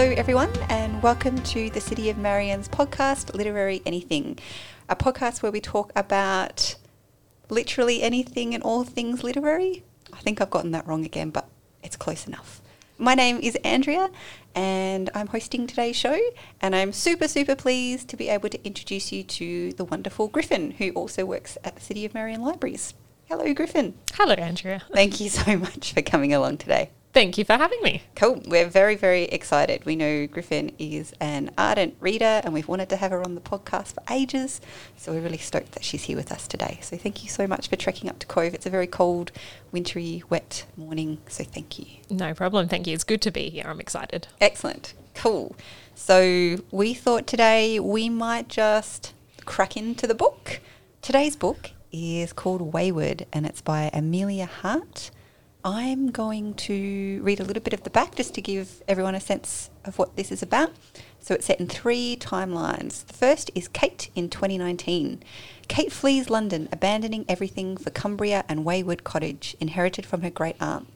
[0.00, 4.38] Hello, everyone, and welcome to the City of Marion's podcast, Literary Anything,
[4.88, 6.76] a podcast where we talk about
[7.50, 9.84] literally anything and all things literary.
[10.10, 11.50] I think I've gotten that wrong again, but
[11.82, 12.62] it's close enough.
[12.96, 14.08] My name is Andrea,
[14.54, 16.18] and I'm hosting today's show,
[16.62, 20.76] and I'm super, super pleased to be able to introduce you to the wonderful Griffen,
[20.76, 22.94] who also works at the City of Marion Libraries.
[23.28, 23.92] Hello, Griffen.
[24.14, 24.80] Hello, Andrea.
[24.94, 26.88] Thank you so much for coming along today.
[27.12, 28.04] Thank you for having me.
[28.14, 28.40] Cool.
[28.46, 29.84] We're very, very excited.
[29.84, 33.40] We know Griffen is an ardent reader and we've wanted to have her on the
[33.40, 34.60] podcast for ages.
[34.96, 36.78] So we're really stoked that she's here with us today.
[36.82, 38.54] So thank you so much for trekking up to Cove.
[38.54, 39.32] It's a very cold,
[39.72, 41.18] wintry, wet morning.
[41.26, 41.86] So thank you.
[42.10, 42.68] No problem.
[42.68, 42.94] Thank you.
[42.94, 43.64] It's good to be here.
[43.66, 44.28] I'm excited.
[44.40, 44.94] Excellent.
[45.16, 45.56] Cool.
[45.96, 49.14] So we thought today we might just
[49.46, 50.60] crack into the book.
[51.02, 55.10] Today's book is called Weyward and it's by Emilia Hart.
[55.62, 59.20] I'm going to read a little bit of the back just to give everyone a
[59.20, 60.72] sense of what this is about.
[61.18, 63.04] So it's set in three timelines.
[63.04, 65.22] The first is Kate in 2019.
[65.68, 70.88] Kate flees London, abandoning everything for Cumbria and Weyward Cottage, inherited from her great aunt.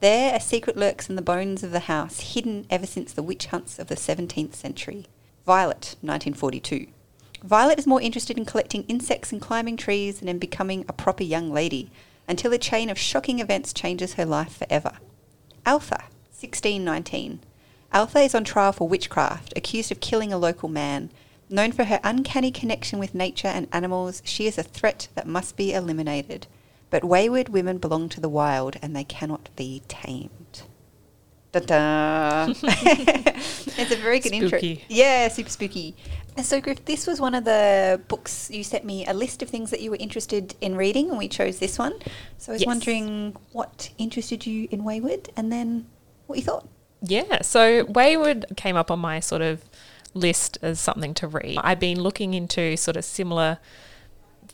[0.00, 3.46] There, a secret lurks in the bones of the house, hidden ever since the witch
[3.46, 5.04] hunts of the 17th century.
[5.44, 6.86] Violet, 1942.
[7.44, 11.22] Violet is more interested in collecting insects and climbing trees than in becoming a proper
[11.22, 11.90] young lady
[12.28, 14.98] until a chain of shocking events changes her life forever.
[15.66, 17.40] Altha, 1619.
[17.92, 21.10] Altha is on trial for witchcraft, accused of killing a local man.
[21.48, 25.56] Known for her uncanny connection with nature and animals, she is a threat that must
[25.56, 26.46] be eliminated.
[26.90, 30.45] But Weyward women belong to the wild and they cannot be tamed.
[31.60, 32.52] Da-da.
[32.62, 34.70] it's a very good Spooky.
[34.72, 34.84] intro.
[34.88, 35.94] Yeah, super spooky.
[36.42, 39.70] So, Griff, this was one of the books you sent me a list of things
[39.70, 41.94] that you were interested in reading, and we chose this one.
[42.38, 42.66] So, I was Yes.
[42.66, 45.86] wondering what interested you in Weyward, and then
[46.26, 46.68] what you thought.
[47.02, 47.42] Yeah.
[47.42, 49.62] So Weyward came up on my sort of
[50.14, 51.58] list as something to read.
[51.62, 53.58] I've been looking into sort of similar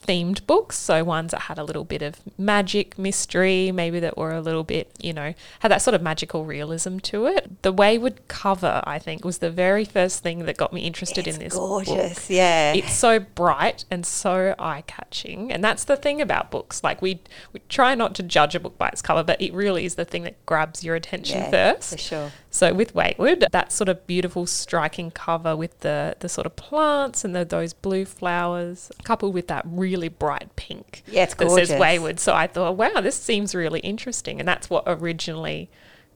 [0.06, 4.32] themed books, so ones that had a little bit of magic, mystery, maybe that were
[4.32, 7.62] a little bit, you know, had that sort of magical realism to it.
[7.62, 11.36] The Weyward cover, I think, was the very first thing that got me interested It's
[11.36, 11.54] in this.
[11.54, 11.86] book.
[11.86, 12.72] gorgeous, yeah.
[12.74, 15.52] It's so bright and so eye catching.
[15.52, 16.82] And that's the thing about books.
[16.82, 17.20] Like we
[17.52, 20.04] we try not to judge a book by its cover, but it really is the
[20.04, 21.90] thing that grabs your attention yeah, first.
[21.92, 22.32] for sure.
[22.52, 27.24] So with Weyward, that sort of beautiful striking cover with the the sort of plants
[27.24, 31.70] and the, those blue flowers, coupled with that really bright pink Yeah, it's that says
[31.70, 32.18] Weyward.
[32.18, 35.70] So I thought, wow, this seems really interesting, and that's what originally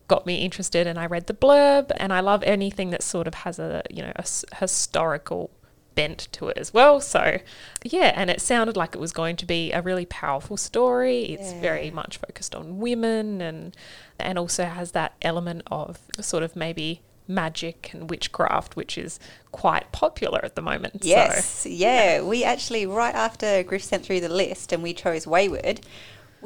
[0.09, 0.87] got me interested.
[0.87, 4.03] And I read the blurb, and I love anything that sort of has a you
[4.03, 5.51] know a s- historical
[5.97, 7.01] bent to it as well.
[7.01, 7.41] So
[7.83, 11.23] yeah, and it sounded like it was going to be a really powerful story.
[11.25, 13.77] It's very much focused on women and
[14.21, 19.19] and also has that element of sort of maybe magic and witchcraft, which is
[19.51, 21.03] quite popular at the moment.
[21.03, 22.23] So- Yes, yeah.
[22.23, 25.83] We actually right after Griff sent through the list and we chose Weyward,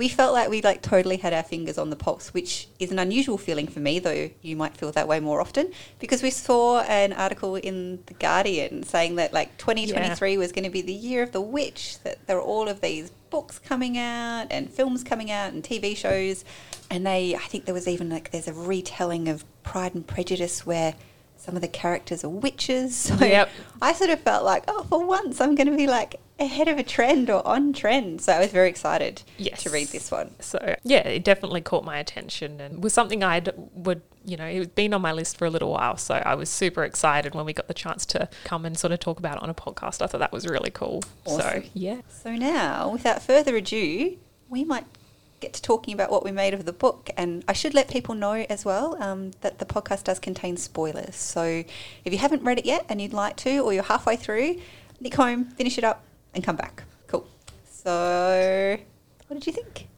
[0.00, 2.98] we felt like we like totally had our fingers on the pulse, which is an
[2.98, 6.80] unusual feeling for me, though you might feel that way more often, because we saw
[6.80, 11.22] an article in the Guardian saying that like 2023 was going to be the year
[11.22, 15.30] of the witch, that there are all of these books coming out and films coming
[15.30, 16.46] out and TV shows,
[16.90, 20.64] and they I think there was even like there's a retelling of Pride and Prejudice
[20.64, 20.94] where
[21.40, 22.94] some of the characters are witches.
[23.18, 23.48] So Yep.
[23.82, 26.78] I sort of felt like, oh, for once I'm going to be like ahead of
[26.78, 28.20] a trend or on trend.
[28.22, 29.62] So I was very excited Yes.
[29.64, 30.34] to read this one.
[30.40, 33.52] So yeah, it definitely caught my attention and was something I'd
[34.26, 35.96] you know it had been on my list for a little while.
[35.96, 39.00] So I was super excited when we got the chance to come and sort of
[39.00, 40.02] talk about it on a podcast.
[40.02, 41.02] I thought that was really cool.
[41.24, 41.40] Awesome.
[41.40, 44.16] So yeah, So now, without further ado,
[44.50, 44.84] we might
[45.40, 47.10] get to talking about what we made of the book.
[47.16, 51.16] And I should let people know as well um, that the podcast does contain spoilers.
[51.16, 51.64] So
[52.04, 54.60] if you haven't read it yet and you'd like to, or you're halfway through,
[55.00, 56.04] nick home, finish it up,
[56.34, 56.84] and come back.
[57.06, 57.26] Cool.
[57.70, 58.76] So,
[59.26, 59.88] what did you think?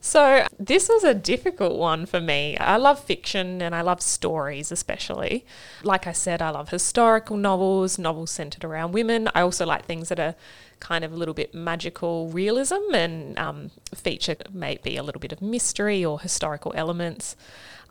[0.00, 2.56] So, this was a difficult one for me.
[2.58, 5.44] I love fiction and I love stories, especially.
[5.82, 9.28] Like I said, I love historical novels, novels centered around women.
[9.34, 10.36] I also like things that are
[10.80, 15.40] kind of a little bit magical realism and um, feature maybe a little bit of
[15.40, 17.36] mystery or historical elements.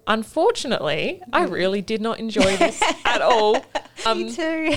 [0.07, 3.65] Unfortunately, I really did not enjoy this at all.
[4.05, 4.75] Um, Me too.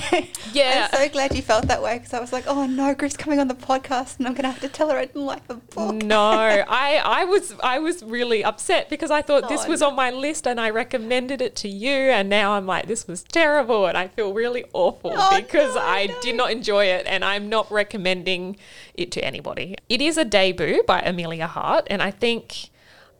[0.53, 0.87] yeah.
[0.91, 3.39] I'm so glad you felt that way because I was like, oh no, Griff's coming
[3.39, 5.55] on the podcast and I'm going to have to tell her I didn't like the
[5.55, 5.95] book.
[5.95, 9.87] No, I, I was I was really upset because I thought this Oh, was no.
[9.89, 13.23] on my list and I recommended it to you and now I'm like this was
[13.23, 16.21] terrible and I feel really awful Oh, because no, I no.
[16.21, 18.55] did not enjoy it and I'm not recommending
[18.95, 19.75] it to anybody.
[19.89, 22.68] It is a debut by Emilia Hart and I think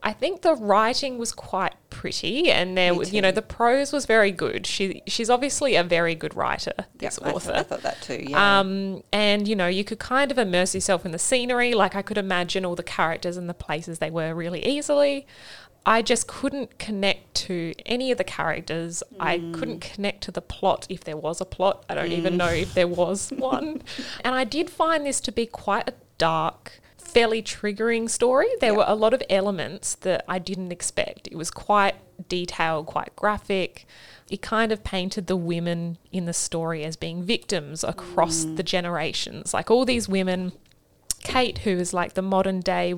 [0.02, 4.06] I think the writing was quite pretty, and there was, you know, the prose was
[4.06, 4.66] very good.
[4.66, 6.72] She she's obviously a very good writer.
[6.96, 7.46] This Yep, I author.
[7.52, 8.24] thought, I thought that too.
[8.28, 8.60] Yeah.
[8.60, 11.74] Um, and you know, you could kind of immerse yourself in the scenery.
[11.74, 15.26] Like I could imagine all the characters and the places they were really easily.
[15.86, 19.02] I just couldn't connect to any of the characters.
[19.18, 21.84] I couldn't connect to the plot if there was a plot.
[21.88, 23.82] I don't even know if there was one.
[24.22, 26.79] And I did find this to be quite a dark,
[27.10, 28.48] fairly triggering story.
[28.60, 28.78] There Yep.
[28.78, 31.28] were a lot of elements that I didn't expect.
[31.28, 31.96] It was quite
[32.28, 33.86] detailed, quite graphic.
[34.28, 38.56] It kind of painted the women in the story as being victims across mm.
[38.56, 39.52] the generations.
[39.52, 40.52] Like all these women,
[41.22, 42.94] Kate, who is like the modern day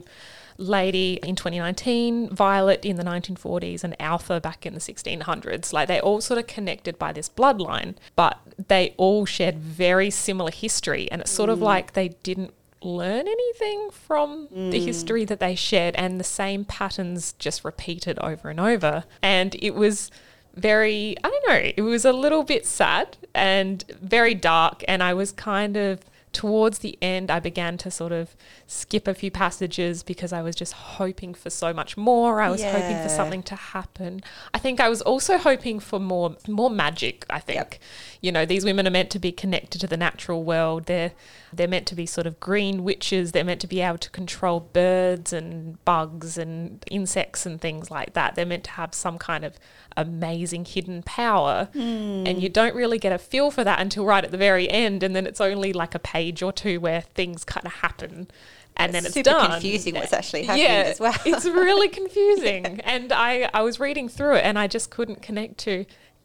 [0.59, 5.73] lady in 2019, Violet in the 1940s, and Altha back in the 1600s.
[5.73, 8.39] Like they all sort of connected by this bloodline, but
[8.69, 11.11] they all shared very similar history.
[11.11, 11.63] And it's sort of mm.
[11.63, 14.85] like they didn't learn anything from the mm.
[14.85, 19.05] history that they shared, and the same patterns just repeated over and over.
[19.23, 20.11] And it was
[20.55, 24.85] very, I don't know, it was a little bit sad and very dark.
[24.89, 26.01] And I was kind of
[26.33, 28.35] towards the end, I began to sort of
[28.67, 32.41] skip a few passages because I was just hoping for so much more.
[32.41, 34.23] I was hoping for something to happen.
[34.55, 37.27] I think I was also hoping for more more magic.
[37.29, 37.75] I think Yep.
[38.23, 40.87] You know these women are meant to be connected to the natural world.
[40.87, 41.13] They're
[41.53, 43.33] they're meant to be sort of green witches.
[43.33, 48.15] They're meant to be able to control birds and bugs and insects and things like
[48.15, 48.37] that.
[48.37, 49.59] They're meant to have some kind of
[49.97, 51.69] amazing hidden power.
[51.73, 52.25] Hmm.
[52.27, 55.03] And you don't really get a feel for that until right at the very end.
[55.03, 58.29] And then it's only like a page or two where things kind of happen.
[58.77, 59.51] And then it's super done.
[59.51, 61.15] confusing what's actually happening as well.
[61.27, 62.81] it's really confusing.
[62.81, 65.85] And I, I was reading through it and I just couldn't connect to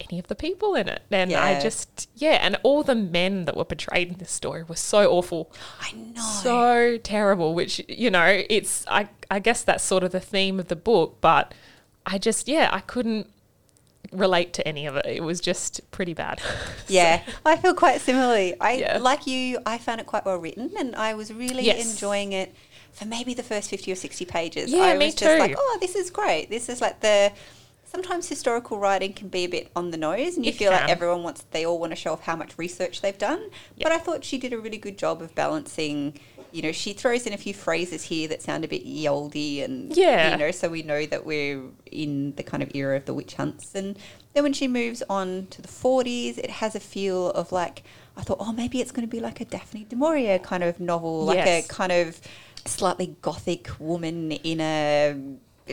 [0.10, 1.02] any of the people in it.
[1.12, 2.40] And I just, yeah.
[2.42, 5.52] And all the men that were portrayed in this story were so awful
[5.82, 6.22] I know.
[6.22, 10.68] so terrible which you know it's I, I guess that's sort of the theme of
[10.68, 11.54] the book but
[12.06, 13.28] i just yeah i couldn't
[14.12, 16.40] relate to any of it it was just pretty bad
[16.88, 18.56] Yeah, I feel quite similarly.
[18.62, 18.98] I Yeah.
[19.00, 19.60] like you.
[19.66, 21.92] I found it quite well written, and I was really Yes.
[21.92, 22.56] enjoying it
[22.94, 24.72] for maybe the first fifty or sixty pages.
[24.72, 25.58] Yeah, I me was just like, too.
[25.60, 26.50] oh, this is great.
[26.50, 27.34] This is like the.
[27.92, 30.90] Sometimes historical writing can be a bit on the nose, and you It feel like
[30.90, 31.46] everyone wants.
[31.52, 33.40] They all want to show off how much research they've done.
[33.42, 33.84] Yep.
[33.84, 36.20] But I thought she did a really good job of balancing.
[36.52, 39.36] You know, she throws in a few phrases here that sound a bit ye olde,
[39.36, 40.32] and Yeah.
[40.32, 43.36] you know, so we know that we're in the kind of era of the witch
[43.36, 43.74] hunts.
[43.74, 43.98] And
[44.34, 47.84] then when she moves on to the 40s, it has a feel of like,
[48.18, 50.80] I thought, oh, maybe it's going to be like a Daphne du Maurier kind of
[50.80, 51.66] novel, like Yes.
[51.66, 52.20] a kind of
[52.66, 55.16] slightly gothic woman in a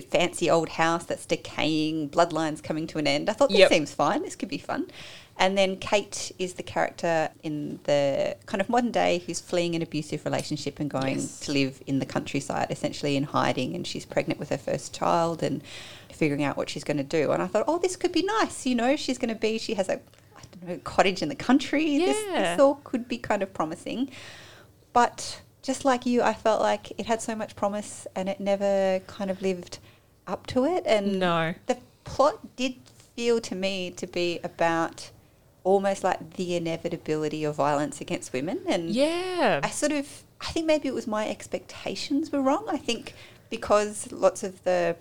[0.02, 3.28] fancy old house that's decaying, bloodlines coming to an end.
[3.28, 3.68] I thought this Yep.
[3.70, 4.22] seems fine.
[4.22, 4.90] This could be fun.
[5.36, 9.82] And then Kate is the character in the kind of modern day who's fleeing an
[9.82, 11.40] abusive relationship and going Yes.
[11.40, 13.74] to live in the countryside, essentially in hiding.
[13.74, 15.60] And she's pregnant with her first child and
[16.12, 17.32] figuring out what she's going to do.
[17.32, 18.64] And I thought, oh, this could be nice.
[18.64, 19.94] You know, she's going to be, she has a,
[20.36, 21.98] I don't know, cottage in the country.
[21.98, 24.10] This, this all could be kind of promising.
[24.92, 29.00] But just like you, I felt like it had so much promise and it never
[29.08, 29.78] kind of lived
[30.26, 30.84] up to it.
[30.86, 31.54] And No.
[31.66, 32.74] the plot did
[33.16, 35.10] feel to me to be about
[35.62, 38.60] almost like the inevitability of violence against women.
[38.66, 42.66] And yeah I sort of, I think maybe it was my expectations were wrong.
[42.68, 43.14] I think
[43.50, 44.96] because lots of the,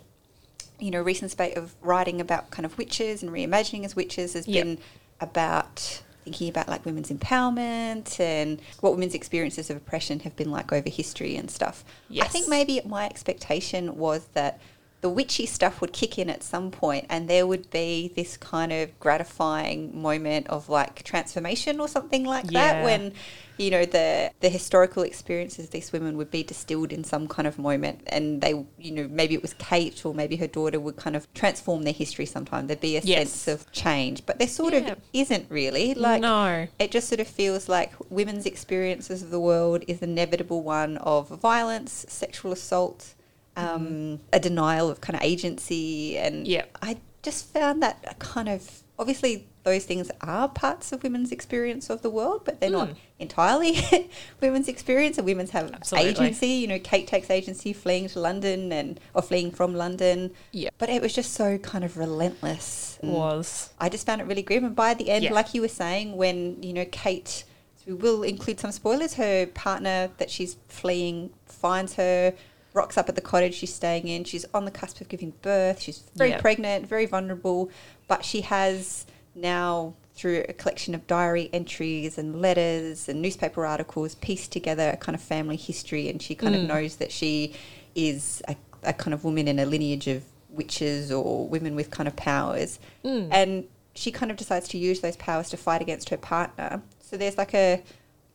[0.80, 4.48] you know, recent spate of writing about kind of witches and reimagining as witches has
[4.48, 4.64] Yep.
[4.64, 4.78] been
[5.20, 10.72] about thinking about like women's empowerment and what women's experiences of oppression have been like
[10.72, 11.84] over history and stuff.
[12.22, 14.62] I think maybe my expectation was that
[15.04, 18.72] the witchy stuff would kick in at some point and there would be this kind
[18.72, 23.14] of gratifying moment of like transformation or something like that when
[23.58, 27.46] you know the the historical experiences of these women would be distilled in some kind
[27.48, 30.96] of moment and they you know maybe it was Kate or maybe her daughter would
[30.96, 33.30] kind of transform their history sometime there'd be a Yes.
[33.30, 34.94] sense of change but there sort Yeah.
[34.94, 39.40] of isn't really like no it just sort of feels like women's experiences of the
[39.40, 43.14] world is inevitable one of violence, sexual assault,
[43.56, 46.78] um, a denial of kind of agency, and Yep.
[46.82, 52.02] I just found that kind of obviously those things are parts of women's experience of
[52.02, 52.96] the world, but they're not Mm.
[53.20, 53.80] entirely
[54.42, 55.18] women's experience.
[55.18, 56.10] And women's have Absolutely.
[56.12, 56.48] agency.
[56.48, 60.32] You know, Kate takes agency fleeing to London and or fleeing from London.
[60.52, 60.70] Yeah.
[60.78, 63.00] But it was just so kind of relentless.
[63.02, 64.66] and- was I just found it really grim.
[64.66, 65.34] And by the end, Yeah.
[65.34, 67.46] like you were saying, when you know Kate,
[67.88, 69.14] we will include some spoilers.
[69.16, 72.34] Her partner that she's fleeing finds her,
[72.74, 74.24] rocks up at the cottage she's staying in.
[74.24, 75.80] She's on the cusp of giving birth.
[75.82, 76.42] She's very Yeah.
[76.42, 77.70] pregnant, very vulnerable,
[78.08, 84.14] but she has now through a collection of diary entries and letters and newspaper articles
[84.16, 86.68] pieced together a kind of family history and she kind of Mm.
[86.68, 87.54] knows that she
[87.96, 92.06] is a a kind of woman in a lineage of witches or women with kind
[92.06, 93.30] of powers, Mm.
[93.32, 93.64] and
[93.96, 96.82] she kind of decides to use those powers to fight against her partner.
[97.00, 97.82] So there's like a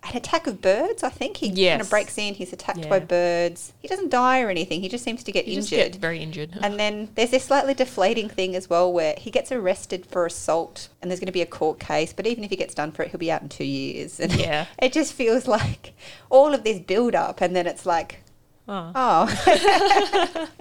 [0.05, 1.03] an attack of birds.
[1.03, 2.35] I think he kind of breaks in.
[2.35, 2.89] He's attacked Yeah.
[2.89, 3.73] by birds.
[3.81, 4.81] He doesn't die or anything.
[4.81, 5.97] He just seems to get He just injured.
[6.01, 6.51] very injured.
[6.63, 10.89] And then there's this slightly deflating thing as well where he gets arrested for assault
[11.03, 13.03] and there's going to be a court case, but even if he gets done for
[13.03, 14.21] it, he'll be out in two years.
[14.21, 14.67] And Yeah.
[14.81, 15.95] it just feels like
[16.31, 18.23] all of this build up and then it's like,
[18.71, 18.93] Oh.
[18.95, 20.47] oh,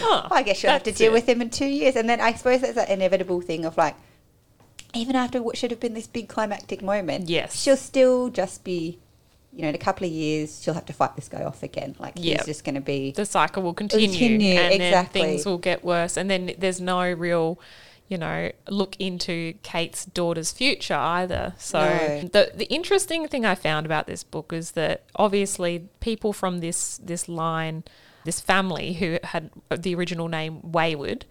[0.00, 1.14] Oh, I guess you'll have to deal it.
[1.14, 1.96] with him in two years.
[1.96, 3.96] And then I suppose that's that inevitable thing of like,
[4.94, 7.60] even after what should have been this big climactic moment, Yes.
[7.60, 8.98] she'll still just be,
[9.52, 11.94] you know, in a couple of years, she'll have to fight this guy off again.
[11.98, 12.38] Like, Yeah.
[12.38, 13.12] he's just going to be.
[13.12, 15.20] the cycle will continue, Continue, and exactly.
[15.20, 17.58] then things will get worse and then there's no real
[18.08, 22.20] you know look into Kate's daughter's future either so No.
[22.32, 26.96] the the interesting thing I found about this book is that obviously people from this
[27.04, 27.84] this line
[28.24, 31.24] this family who had the original name Weyward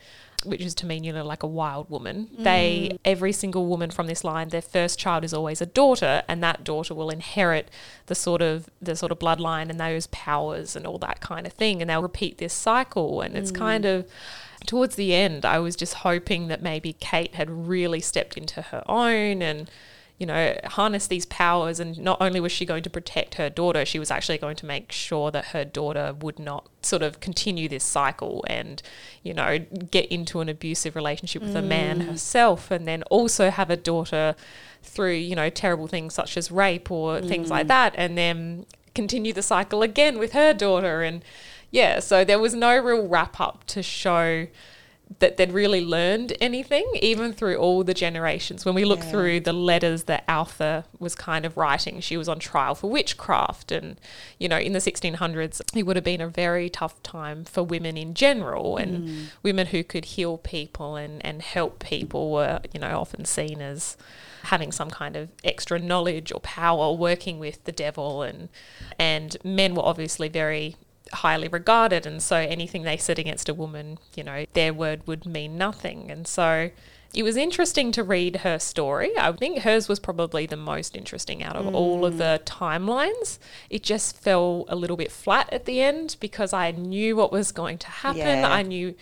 [0.46, 2.30] which is to mean you know like a wild woman.
[2.38, 2.44] Mm.
[2.44, 6.44] They every single woman from this line their first child is always a daughter and
[6.44, 7.70] that daughter will inherit
[8.06, 11.54] the sort of the sort of bloodline and those powers and all that kind of
[11.54, 13.56] thing and they'll repeat this cycle and it's mm.
[13.56, 14.08] kind of
[14.66, 18.84] towards the end i was just hoping that maybe kate had really stepped into her
[18.88, 19.70] own and
[20.18, 21.80] you know, harness these powers.
[21.80, 24.66] And not only was she going to protect her daughter, she was actually going to
[24.66, 28.82] make sure that her daughter would not sort of continue this cycle and,
[29.24, 29.60] you know,
[29.92, 32.08] get into an abusive relationship with a man mm.
[32.08, 34.36] herself and then also have a daughter
[34.82, 37.70] through, you know, terrible things such as rape or things like mm.
[37.70, 37.94] that.
[37.96, 41.04] And then continue the cycle again with her daughter.
[41.04, 41.24] And
[41.70, 44.48] yeah, so there was no real wrap up to show
[45.20, 48.66] that they'd really learned anything, even through all the generations.
[48.66, 49.12] When we look Yeah.
[49.12, 53.72] through the letters that Altha was kind of writing, she was on trial for witchcraft.
[53.72, 54.00] And,
[54.38, 57.98] you know, in the 1600s, it would have been a very tough time for women
[57.98, 58.78] in general.
[58.78, 59.26] And mm.
[59.44, 63.98] women who could heal people and, and help people were, you know, often seen as
[64.44, 68.48] having some kind of extra knowledge or power working with the devil and
[68.98, 70.78] and men were obviously very
[71.14, 75.26] highly regarded and so anything they said against a woman you know their word would
[75.26, 76.70] mean nothing and so
[77.14, 79.12] it was interesting to read her story.
[79.18, 82.18] I think hers was probably the most interesting out of all of mm.
[82.18, 83.40] the timelines.
[83.70, 87.52] It just fell a little bit flat at the end because I knew what was
[87.52, 88.20] going to happen.
[88.20, 88.52] Yeah.
[88.52, 88.94] I knew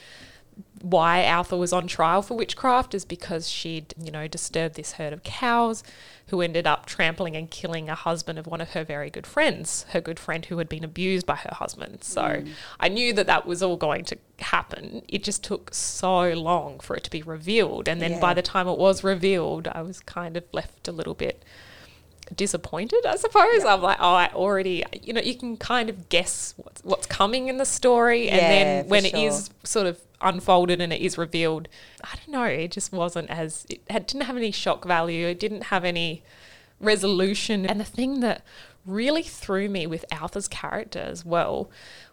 [0.86, 5.13] why Altha was on trial for witchcraft is because she'd, you know, disturbed this herd
[5.13, 5.84] of cows
[6.27, 9.88] who ended up trampling and killing a husband of one of her very good friends,
[9.89, 12.04] her good friend who had been abused by her husband.
[12.04, 12.50] So mm.
[12.80, 15.01] I knew that that was all going to happen.
[15.08, 17.88] It just took so long for it to be revealed.
[17.88, 18.20] And then Yeah.
[18.20, 21.42] by the time it was revealed, I was kind of left a little bit
[22.36, 23.63] disappointed, I suppose.
[23.65, 27.48] I'm like, oh, I already, you know, you can kind of guess what's, what's coming
[27.48, 28.29] in the story.
[28.29, 29.27] And Yeah, then when it sure.
[29.27, 31.67] is sort of unfolded and it is revealed,
[32.03, 35.27] I don't know, it just wasn't as, it had, didn't have any shock value.
[35.27, 36.24] It didn't have any
[36.79, 37.65] resolution.
[37.65, 38.44] And the thing that
[38.86, 41.70] really threw me with Altha's character as well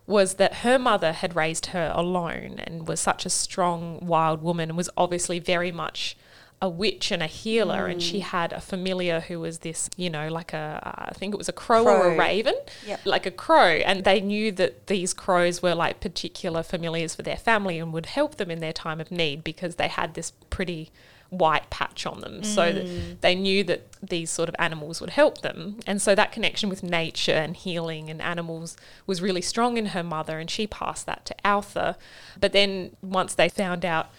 [0.07, 4.71] was that her mother had raised her alone and was such a strong, wild woman
[4.71, 6.17] and was obviously very much
[6.63, 8.05] a witch and a healer, and Mm.
[8.09, 11.37] she had a familiar who was this, you know, like a, uh, I think it
[11.37, 12.55] was a crow, or a raven,
[12.87, 13.01] Yep.
[13.05, 17.37] like a crow, and they knew that these crows were like particular familiars for their
[17.37, 20.91] family and would help them in their time of need because they had this pretty
[21.31, 22.75] white patch on them, so Mm.
[22.75, 26.69] that they knew that these sort of animals would help them, and so that connection
[26.69, 28.77] with nature and healing and animals
[29.07, 31.97] was really strong in her mother, and she passed that to Altha,
[32.39, 34.11] but then once they found out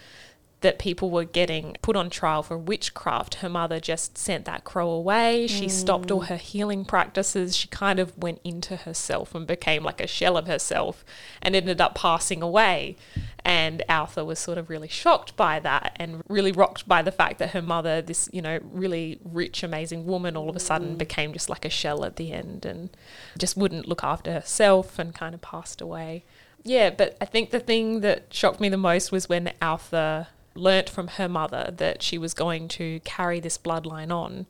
[0.64, 4.88] that people were getting put on trial for witchcraft, her mother just sent that crow
[4.88, 5.46] away.
[5.46, 6.28] She stopped all mm.
[6.28, 7.54] her healing practices.
[7.54, 11.04] She kind of went into herself and became like a shell of herself
[11.42, 12.96] and ended up passing away.
[13.44, 17.38] And Altha was sort of really shocked by that and really rocked by the fact
[17.40, 20.98] that her mother, this, you know, really rich, amazing woman, all of a sudden mm.
[20.98, 22.88] became just like a shell at the end and
[23.36, 26.24] just wouldn't look after herself and kind of passed away.
[26.62, 30.88] Yeah, but I think the thing that shocked me the most was when Altha learnt
[30.88, 34.46] from her mother that she was going to carry this bloodline on,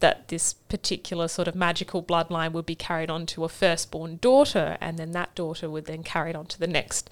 [0.00, 4.76] that this particular sort of magical bloodline would be carried on to a firstborn daughter,
[4.80, 7.08] and then that daughter would then carry it on to the next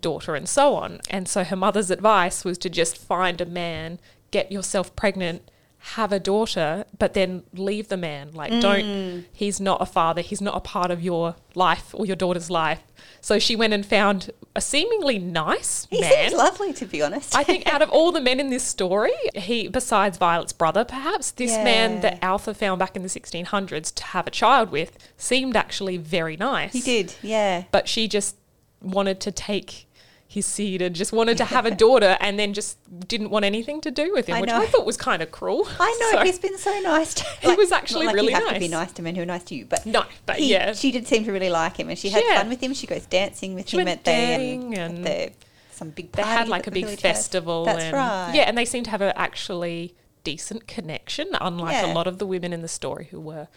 [0.00, 1.00] daughter, and so on.
[1.10, 3.98] And so her mother's advice was to just find a man,
[4.30, 5.42] get yourself pregnant,
[5.84, 8.30] have a daughter, but then leave the man.
[8.32, 9.24] Like, don't, mm.
[9.32, 12.80] he's not a father, he's not a part of your life or your daughter's life.
[13.20, 16.12] So she went and found a seemingly nice He man.
[16.12, 17.34] seems lovely, to be honest.
[17.34, 21.32] I think out of all the men in this story, he, besides Violet's brother, perhaps,
[21.32, 25.56] this man that Altha found back in the 1600s to have a child with seemed
[25.56, 26.72] actually very nice.
[26.72, 27.64] he did, yeah.
[27.72, 28.36] But she just
[28.80, 29.86] wanted to take
[30.32, 33.80] his seed and just wanted to have a daughter and then just didn't want anything
[33.82, 34.62] to do with him, I which know.
[34.62, 35.68] I thought was kind of cruel.
[35.78, 37.14] I know So- he's been so nice.
[37.14, 38.88] To, He was actually like really you have to be nice.
[38.88, 40.72] nice to men who are nice to you, but No, but he- yeah.
[40.72, 42.38] she did seem to really like him, and she had Yeah.
[42.38, 42.72] fun with him.
[42.74, 45.32] She goes dancing with She him at the, um, at and the
[45.72, 46.12] some big.
[46.12, 47.00] they had like a big had.
[47.00, 47.64] festival.
[47.64, 48.32] That's and, right.
[48.34, 51.92] Yeah, and they seem to have a actually decent connection, unlike Yeah.
[51.92, 53.48] a lot of the women in the story who were,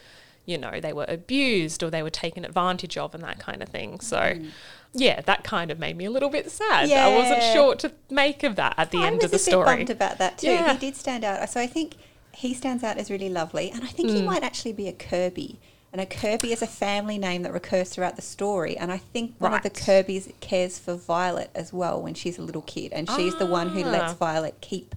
[0.45, 3.69] you know, they were abused or they were taken advantage of and that kind of
[3.69, 3.99] thing.
[3.99, 4.49] So, Mm.
[4.93, 6.89] yeah, that kind of made me a little bit sad.
[6.91, 9.55] I wasn't sure what to make of that at the I end of the story
[9.63, 9.77] a bit story.
[9.77, 10.47] bummed about that too.
[10.47, 10.73] Yeah.
[10.73, 11.49] He did stand out.
[11.49, 11.95] So I think
[12.31, 14.15] he stands out as really lovely, and I think Mm.
[14.15, 15.59] he might actually be a Kirby.
[15.93, 18.75] And a Kirby is a family name that recurs throughout the story.
[18.77, 22.41] And I think one of the Kirbys cares for Violet as well when she's a
[22.41, 24.15] little kid, and she's the one who lets Ah.
[24.15, 24.93] Violet keep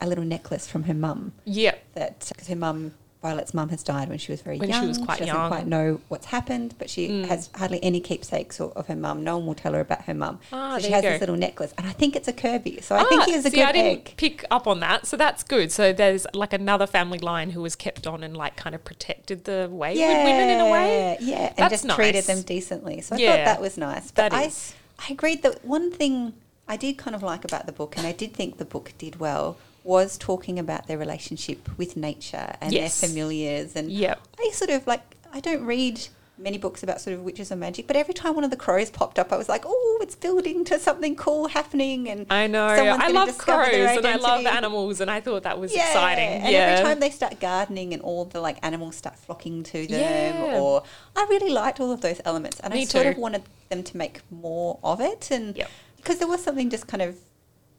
[0.00, 1.32] a little necklace from her mum.
[1.44, 1.84] Yep.
[1.92, 4.96] that because her mum, Violet's mum, has died when she was very When she was
[4.96, 5.48] quite doesn't young.
[5.48, 7.26] quite know what's happened, but she Mm.
[7.26, 9.22] has hardly any keepsakes of, of her mum.
[9.22, 10.40] No one will tell her about her mum.
[10.52, 12.80] Ah, so she has you this little necklace, and I think it's a Kirby.
[12.80, 14.14] So I think Ah, he is a see, good I didn't egg.
[14.16, 15.70] pick up on that, so that's good.
[15.70, 19.44] So there's like another family line who was kept on and like kind of protected
[19.44, 21.18] the Weyward women in a way.
[21.20, 23.02] Yeah, and That's just treated them decently.
[23.02, 24.10] So I Yeah, thought that was nice.
[24.10, 24.50] But that I.
[24.98, 26.34] I agreed that one thing
[26.68, 29.18] I did kind of like about the book, and I did think the book did
[29.18, 29.56] well,
[29.94, 33.00] was talking about their relationship with nature and Yes.
[33.00, 33.74] their familiars.
[33.74, 34.20] And Yep.
[34.38, 35.96] I sort of like, I don't read
[36.38, 38.88] many books about sort of witches or magic, but every time one of the crows
[38.88, 42.08] popped up, I was like, oh, it's building to something cool happening.
[42.08, 42.66] And I know.
[42.66, 43.68] I love crows
[43.98, 46.28] and I love animals, and I thought that was Yeah, exciting.
[46.44, 46.58] And yeah.
[46.60, 50.00] every time they start gardening and all the like animals start flocking to them,
[50.44, 50.60] Yeah.
[50.60, 50.82] or
[51.16, 53.10] I really liked all of those elements, and I sort too.
[53.10, 55.68] of wanted them to make more of it, and Yep.
[55.98, 57.16] because there was something just kind of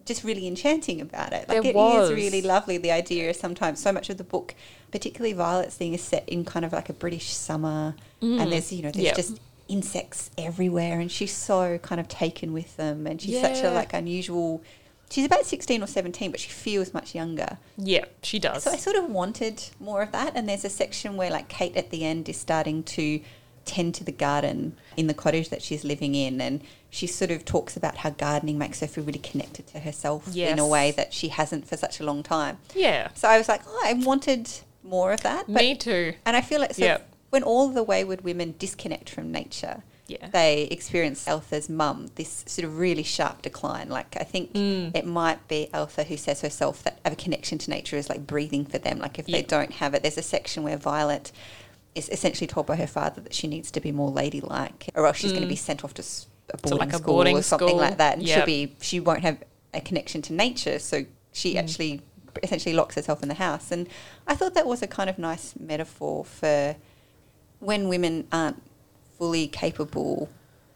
[0.06, 1.48] just really enchanting about it.
[1.48, 2.12] Like There it is was.
[2.12, 2.78] really lovely.
[2.78, 4.56] The idea is sometimes so much of the book,
[4.92, 8.82] particularly Violet's thing, is set in kind of like a British summer, and there's you
[8.84, 9.08] know there's Mm.
[9.08, 9.16] Yep.
[9.16, 13.72] just insects everywhere, and she's so kind of taken with them, and she's such a
[13.72, 14.62] like unusual.
[15.10, 17.58] She's about sixteen or seventeen, but she feels much younger.
[17.78, 18.64] yeah, she does.
[18.64, 20.36] So I sort of wanted more of that.
[20.36, 23.20] And there's a section where, like, Kate at the end is starting to
[23.66, 26.42] tend to the garden in the cottage that she's living in.
[26.42, 30.36] And she sort of talks about how gardening makes her feel really connected to herself
[30.36, 32.58] in a way that she hasn't for such a long time.
[32.76, 33.10] yeah.
[33.14, 34.50] So I was like, oh, I wanted
[34.84, 35.46] more of that.
[35.48, 36.14] But, Me too.
[36.26, 37.14] and I feel like so Yep.
[37.30, 40.28] when all the Weyward women disconnect from nature, Yeah.
[40.34, 43.88] they experience Altha's mum, this sort of really sharp decline.
[43.88, 44.94] Like, I think Mm.
[44.94, 48.66] it might be Altha who says herself that a connection to nature is like breathing
[48.66, 49.00] for them.
[49.00, 51.32] Like, if they don't have it, there's a section where Violet
[51.96, 55.18] is essentially told by her father that she needs to be more ladylike, or else
[55.18, 56.68] she's going to be sent off to a Mm.
[56.68, 57.80] So, boarding like a school boarding or something school.
[57.80, 58.18] like that.
[58.18, 59.38] And she'll be she won't have
[59.74, 60.80] a connection to nature.
[60.80, 61.60] So she Mm.
[61.60, 62.02] actually
[62.44, 63.72] essentially locks herself in the house.
[63.72, 63.88] And
[64.28, 66.76] I thought that was a kind of nice metaphor for
[67.60, 68.62] when women aren't
[69.18, 70.30] fully capable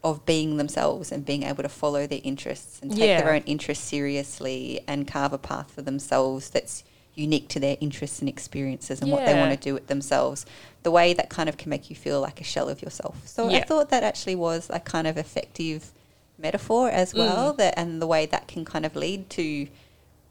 [0.04, 3.20] of being themselves and being able to follow their interests and take Yeah.
[3.22, 6.84] their own interests seriously and carve a path for themselves that's
[7.16, 10.46] unique to their interests and experiences and what they want to do with themselves.
[10.84, 13.16] The way that kind of can make you feel like a shell of yourself.
[13.26, 15.92] So I thought that actually was a kind of effective
[16.38, 17.18] metaphor as Mm.
[17.18, 19.66] well that and the way that can kind of lead to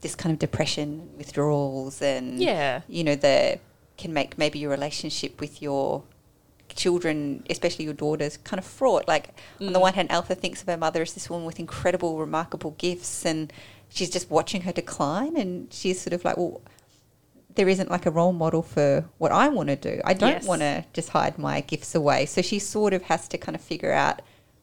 [0.02, 2.82] this kind of depression withdrawals and Yeah.
[2.88, 3.58] you know the
[3.98, 6.04] can make maybe your relationship with your
[6.74, 9.82] children especially your daughters kind of fraught like on the Mm.
[9.82, 13.52] one hand Altha thinks of her mother as this woman with incredible remarkable gifts and
[13.88, 16.60] she's just watching her decline and she's sort of like well
[17.56, 20.00] there isn't like a role model for what I want to do.
[20.04, 20.46] I don't Yes.
[20.46, 22.26] want to just hide my gifts away.
[22.26, 24.22] So she sort of has to kind of figure out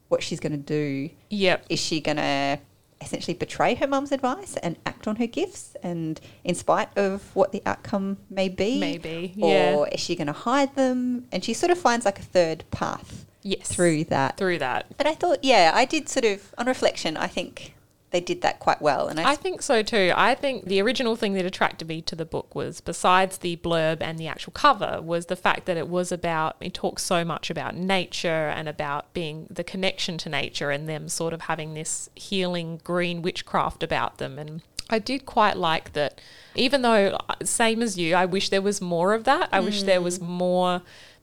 [0.10, 1.66] what she's going to do Yep.
[1.70, 2.60] is she going to
[3.02, 7.52] essentially betray her mum's advice and act on her gifts and in spite of what
[7.52, 9.34] the outcome may be Maybe.
[9.42, 9.94] or Yeah.
[9.96, 13.26] is she going to hide them and she sort of finds like a third path
[13.42, 13.68] Yes.
[13.68, 14.86] through that Through that.
[14.98, 17.74] but i thought yeah i did sort of on reflection i think
[18.14, 20.12] they did that quite well and i, I think so too.
[20.16, 23.98] I think the original thing that attracted me to the book was, besides the blurb
[24.02, 27.50] and the actual cover, was the fact that it was about, it talks so much
[27.50, 32.10] about nature and about being the connection to nature and them sort of having this
[32.16, 34.38] healing green witchcraft about them.
[34.38, 36.22] And I did quite like that,
[36.56, 39.50] even though, uh, same as you, I wish there was more of that.
[39.52, 40.82] I wish there was more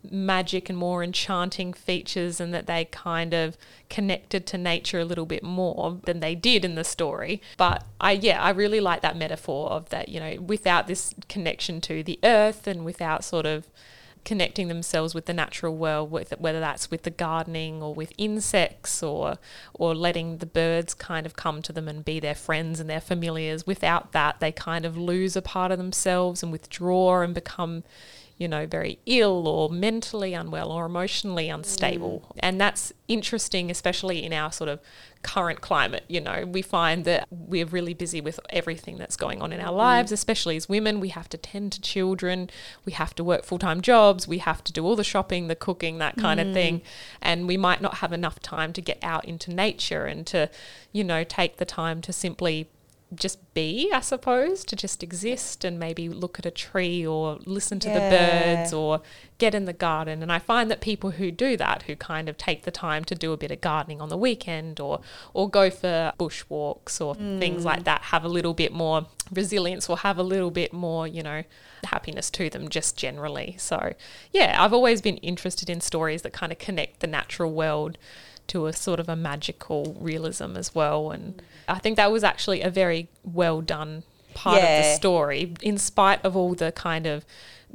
[0.08, 3.56] magic and more enchanting features and that they kind of
[3.88, 7.40] connected to nature a little bit more than they did in the story.
[7.56, 11.80] But i yeah i really like that metaphor of that you know without this connection
[11.82, 13.66] to the earth and without sort of
[14.24, 19.38] connecting themselves with the natural world whether that's with the gardening or with insects or
[19.72, 23.00] or letting the birds kind of come to them and be their friends and their
[23.00, 23.66] familiars.
[23.66, 27.82] Without that they kind of lose a part of themselves and withdraw and become
[28.40, 32.24] you know, very ill or mentally unwell or emotionally unstable.
[32.26, 32.38] Mm.
[32.38, 34.80] And that's interesting, especially in our sort of
[35.22, 36.04] current climate.
[36.08, 39.74] You know, we find that we're really busy with everything that's going on in our
[39.74, 41.00] lives, especially as women.
[41.00, 42.48] We have to tend to children,
[42.86, 45.54] we have to work full time jobs, we have to do all the shopping, the
[45.54, 46.80] cooking, that kind of thing.
[47.20, 50.48] And we might not have enough time to get out into nature and to,
[50.92, 52.70] you know, take the time to simply
[53.14, 57.80] just be, I suppose, to just exist and maybe look at a tree or listen
[57.80, 59.02] to the birds or
[59.38, 60.22] get in the garden.
[60.22, 63.14] And I find that people who do that, who kind of take the time to
[63.14, 65.00] do a bit of gardening on the weekend or
[65.34, 67.84] or go for bush walks or things like mm.
[67.84, 71.42] that, have a little bit more resilience or have a little bit more, you know,
[71.84, 73.56] happiness to them just generally.
[73.58, 73.94] So
[74.32, 77.98] yeah, I've always been interested in stories that kind of connect the natural world
[78.50, 81.10] to a sort of a magical realism as well.
[81.10, 84.02] And I think that was actually a very well done
[84.34, 87.24] part of the story, in spite of all the kind of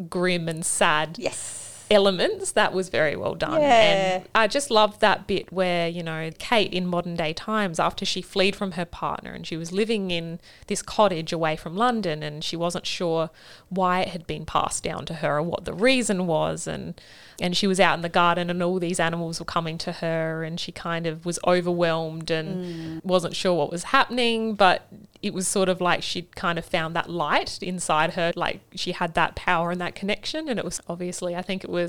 [0.09, 1.64] grim and sad Yes.
[1.89, 2.51] Elements.
[2.51, 3.61] That was very well done.
[3.61, 3.67] Yeah.
[3.67, 8.05] And I just loved that bit where, you know, Kate in modern day times, after
[8.05, 12.23] she fled from her partner and she was living in this cottage away from London
[12.23, 13.29] and she wasn't sure
[13.69, 16.99] why it had been passed down to her or what the reason was and
[17.41, 20.43] and she was out in the garden and all these animals were coming to her
[20.43, 23.05] and she kind of was overwhelmed and mm.
[23.05, 24.87] wasn't sure what was happening but
[25.21, 28.91] it was sort of like she'd kind of found that light inside her like she
[28.93, 31.84] had that power and that connection and it was obviously i think it was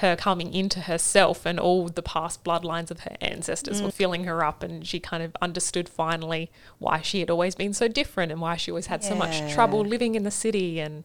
[0.00, 3.94] her coming into herself and all the past bloodlines of her ancestors were mm.
[3.94, 7.88] filling her up and she kind of understood finally why she had always been so
[7.88, 11.04] different and why she always had so much trouble living in the city and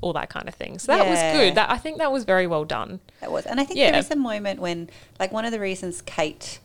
[0.00, 2.46] all that kind of thing so that was good that i think that was very
[2.46, 3.90] well done That was, and I think Yeah.
[3.90, 6.60] there is a moment when, like, one of the reasons Kate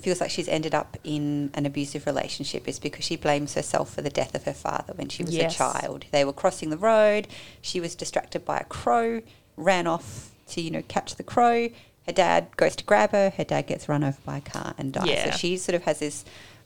[0.00, 4.02] feels like she's ended up in an abusive relationship is because she blames herself for
[4.02, 5.54] the death of her father when she was Yes.
[5.54, 6.06] a child.
[6.10, 7.28] They were crossing the road.
[7.60, 9.20] She was distracted by a crow,
[9.56, 11.68] ran off to you know catch the crow.
[12.06, 13.30] Her dad goes to grab her.
[13.36, 15.06] Her dad gets run over by a car and dies.
[15.08, 15.30] Yeah.
[15.30, 16.24] So she sort of has this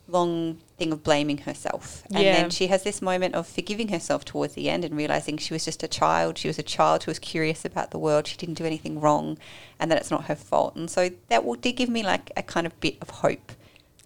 [0.08, 2.04] long thing of blaming herself.
[2.14, 2.36] And Yeah.
[2.36, 5.64] then she has this moment of forgiving herself towards the end and realizing she was
[5.64, 6.38] just a child.
[6.38, 8.26] She was a child who was curious about the world.
[8.28, 9.36] She didn't do anything wrong
[9.80, 10.76] and that it's not her fault.
[10.76, 13.52] And so that will, did give me like a kind of bit of hope.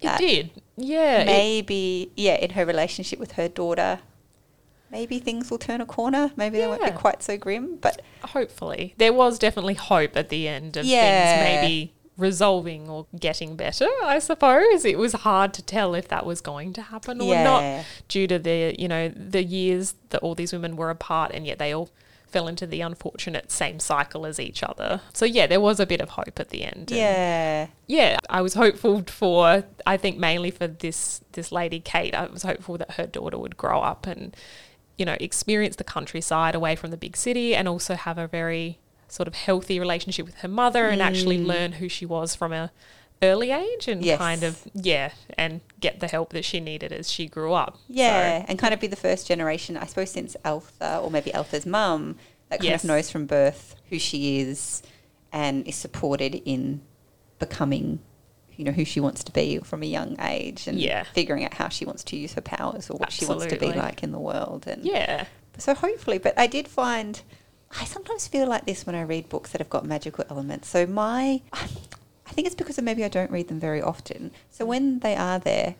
[0.01, 3.99] it did yeah it- Maybe, yeah, in her relationship with her daughter,
[4.91, 6.31] maybe things will turn a corner.
[6.35, 7.77] Maybe they won't be quite so grim.
[7.77, 11.01] But hopefully there was definitely hope at the end of Yeah.
[11.01, 16.23] things maybe resolving or getting better i suppose it was hard to tell if that
[16.23, 17.43] was going to happen or Yeah.
[17.43, 21.47] not due to the you know the years that all these women were apart and
[21.47, 21.89] yet they all
[22.27, 25.99] fell into the unfortunate same cycle as each other so yeah there was a bit
[25.99, 30.67] of hope at the end yeah, yeah, I was hopeful for I think mainly for
[30.67, 32.13] this this lady Kate.
[32.13, 34.35] I was hopeful that her daughter would grow up and
[35.01, 38.77] you know experience the countryside away from the big city and also have a very
[39.07, 41.47] sort of healthy relationship with her mother and actually mm.
[41.47, 42.71] learn who she was from a
[43.23, 44.19] early age and Yes.
[44.19, 47.77] kind of yeah and get the help that she needed as she grew up.
[47.87, 48.45] yeah.
[48.47, 52.15] And kind of be the first generation, I suppose, since Altha or maybe Altha's mum
[52.49, 52.83] that kind Yes.
[52.83, 54.81] of knows from birth who she is
[55.31, 56.81] and is supported in
[57.39, 57.99] becoming
[58.61, 61.01] you know who she wants to be from a young age and Yeah.
[61.13, 63.73] figuring out how she wants to use her powers or what she wants to be
[63.73, 65.25] like in the world and yeah.
[65.57, 67.23] so hopefully but i did find
[67.79, 70.85] i sometimes feel like this when i read books that have got magical elements so
[70.85, 74.99] my i think it's because of maybe i don't read them very often so when
[74.99, 75.73] they are there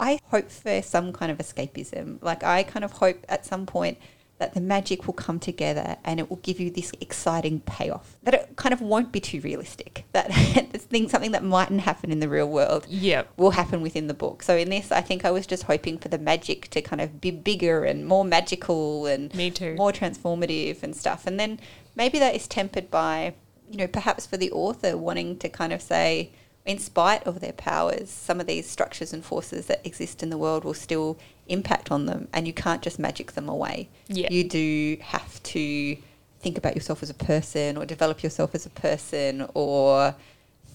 [0.00, 3.96] i hope for some kind of escapism like i kind of hope at some point
[4.38, 8.34] that the magic will come together and it will give you this exciting payoff that
[8.34, 10.28] it kind of won't be too realistic that
[10.72, 13.32] this thing something that mightn't happen in the real world Yep.
[13.36, 14.42] will happen within the book.
[14.42, 17.20] So in this, I think I was just hoping for the magic to kind of
[17.20, 19.74] be bigger and more magical and Me too.
[19.74, 21.26] more transformative and stuff.
[21.26, 21.58] And then
[21.96, 23.34] maybe that is tempered by,
[23.70, 26.30] you know, perhaps for the author wanting to kind of say,
[26.64, 30.38] in spite of their powers, some of these structures and forces that exist in the
[30.38, 31.18] world will still
[31.48, 33.88] impact on them, and you can't just magic them away.
[34.08, 34.28] Yeah.
[34.30, 35.96] You do have to
[36.40, 40.14] think about yourself as a person, or develop yourself as a person, or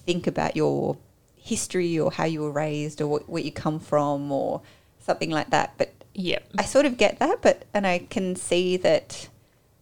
[0.06, 0.96] think about your
[1.36, 4.60] history, or how you were raised, or what, where you come from, or
[4.98, 5.74] something like that.
[5.78, 6.48] But Yep.
[6.58, 9.28] I sort of get that, but and I can see that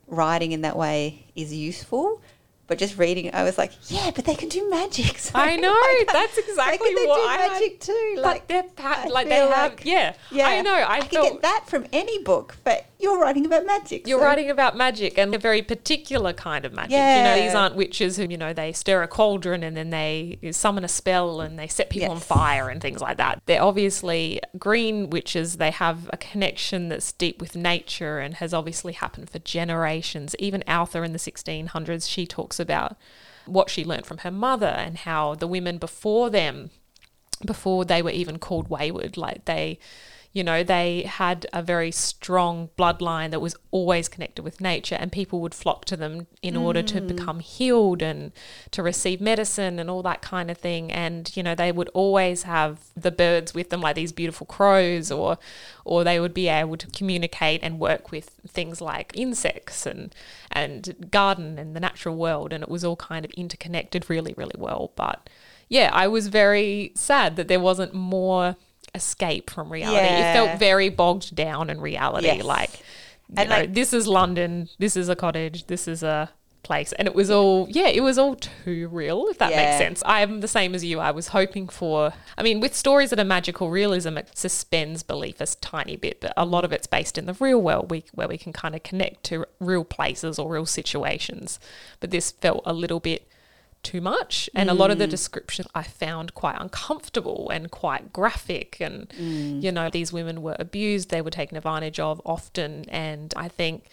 [0.06, 2.22] writing in that way is useful.
[2.68, 5.18] But just reading it, I was like, yeah, but they can do magic.
[5.18, 5.68] So I know.
[5.98, 8.14] like, That's they exactly can what do I magic too.
[8.18, 10.14] Like they're pa- like they have like- yeah.
[10.30, 10.72] yeah, I know.
[10.74, 14.06] I, I felt get that from any book, but you're writing about magic.
[14.06, 16.92] You're so- writing about magic and a very particular kind of magic.
[16.92, 17.34] You Yeah.
[17.36, 20.84] know, these aren't witches who, you know, they stir a cauldron and then they summon
[20.84, 23.42] a spell and they set people on fire and things like that.
[23.46, 25.56] They're obviously green witches.
[25.56, 30.36] They have a connection that's deep with nature and has obviously happened for generations.
[30.38, 32.96] Even Altha in the 1600s, she talks about
[33.46, 36.70] what she learned from her mother and how the women before them
[37.44, 39.16] before they were even called Weyward.
[39.16, 39.80] Like they,
[40.32, 45.12] you know, they had a very strong bloodline that was always connected with nature, and
[45.12, 47.08] people would flock to them in order to mm.
[47.08, 48.32] become healed and
[48.70, 50.90] to receive medicine and all that kind of thing.
[50.90, 55.10] And you know, they would always have the birds with them, like these beautiful crows,
[55.10, 55.36] or
[55.84, 60.14] or they would be able to communicate and work with things like insects and
[60.50, 64.56] and garden and the natural world, and it was all kind of interconnected really, really
[64.56, 64.92] well.
[64.96, 65.28] But
[65.68, 68.56] yeah, I was very sad that there wasn't more
[68.94, 69.98] escape from reality.
[70.06, 72.26] It felt very bogged down in reality.
[72.26, 72.44] Yes.
[72.44, 72.70] Like,
[73.28, 76.30] you And, know, like- this is London, this is a cottage, this is a
[76.62, 76.92] place.
[76.92, 79.64] And it was all, yeah, it was all too real, if that Yeah.
[79.64, 80.02] makes sense.
[80.06, 81.00] I'm the same as you.
[81.00, 85.40] I was hoping for, I mean, with stories that are magical realism, it suspends belief
[85.40, 88.28] a tiny bit, but a lot of it's based in the real world we, where
[88.28, 91.58] we can kind of connect to real places or real situations.
[91.98, 93.26] But this felt a little bit
[93.82, 94.48] too much.
[94.54, 95.10] And a lot of the mm.
[95.10, 98.78] description I found quite uncomfortable and quite graphic.
[98.80, 99.62] And mm.
[99.62, 101.10] you know these women were abused.
[101.10, 102.86] They were taken advantage of often.
[102.88, 103.86] And I think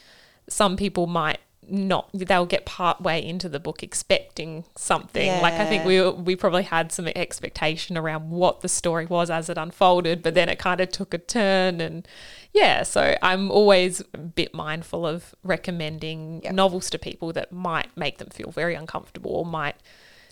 [0.48, 1.40] some people might
[1.72, 6.36] not they'll get part way into the book expecting something like I think we we
[6.36, 10.60] probably had some expectation around what the story was as it unfolded but then it
[10.60, 12.08] kind of took a turn and
[12.54, 16.54] yeah so I'm always a bit mindful of recommending Yep.
[16.54, 19.76] novels to people that might make them feel very uncomfortable or might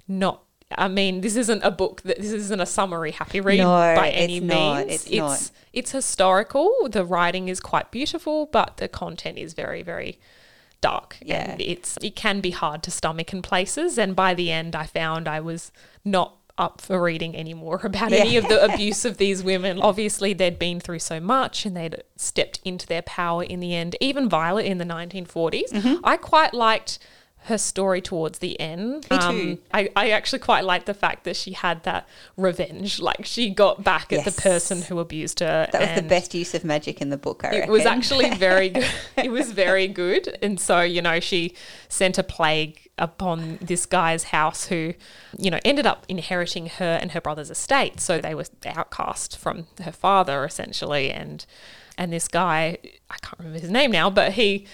[0.08, 0.44] not
[0.78, 4.08] I mean, this isn't a book that this isn't a summary happy read No, by
[4.08, 4.92] it's any not, means.
[5.06, 5.32] it's not.
[5.34, 6.90] it's it's historical.
[6.92, 10.20] The writing is quite beautiful, but the content is very, very
[10.82, 11.18] dark.
[11.22, 11.52] Yeah.
[11.52, 13.98] And it's it can be hard to stomach in places.
[13.98, 15.72] And by the end I found I was
[16.04, 19.80] not up for reading any more about any of the abuse of these women.
[19.82, 23.96] Obviously they'd been through so much and they'd stepped into their power in the end.
[24.02, 25.72] Even Violet in the 1940s.
[25.72, 25.96] Mm-hmm.
[26.04, 27.00] I quite liked
[27.48, 29.08] her story towards the end.
[29.10, 29.62] Um, Me too.
[29.74, 33.00] I, I actually quite liked the fact that she had that revenge.
[33.00, 34.36] Like she got back at Yes.
[34.36, 35.68] the person who abused her.
[35.72, 38.70] That was the best use of magic in the book, I It was actually very
[38.78, 38.86] good.
[39.16, 40.38] It was very good.
[40.42, 41.54] And so, you know, she
[41.90, 44.94] sent a plague upon this guy's house who,
[45.38, 48.00] you know, ended up inheriting her and her brother's estate.
[48.00, 51.46] So they were outcast from her father essentially and
[52.00, 52.78] and this guy,
[53.10, 54.68] I can't remember his name now, but he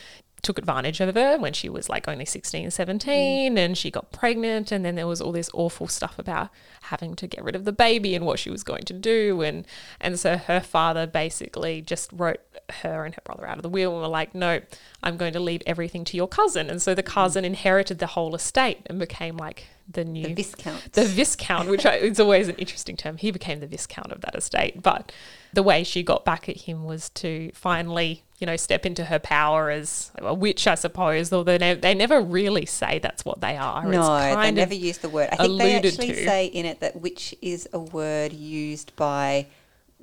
[0.44, 4.72] took advantage of her when she was like only 16 17 and she got pregnant
[4.72, 6.50] and then there was all this awful stuff about
[6.84, 9.66] having to get rid of the baby and what she was going to do and
[10.00, 12.42] and so her father basically just wrote
[12.82, 14.60] her and her brother out of the will and were like no
[15.04, 16.70] I'm going to leave everything to your cousin.
[16.70, 20.93] And so the cousin inherited the whole estate and became like the new the Viscount.
[20.93, 23.17] the viscount, which I, it's always an interesting term.
[23.17, 25.12] He became the viscount of that estate, but
[25.54, 29.19] the way she got back at him was to finally, you know, step into her
[29.19, 31.32] power as a witch, I suppose.
[31.32, 33.86] Although they, they never really say that's what they are.
[33.86, 35.30] no, they never use the word.
[35.32, 36.26] I think they actually to.
[36.26, 39.48] say in it that witch is a word used by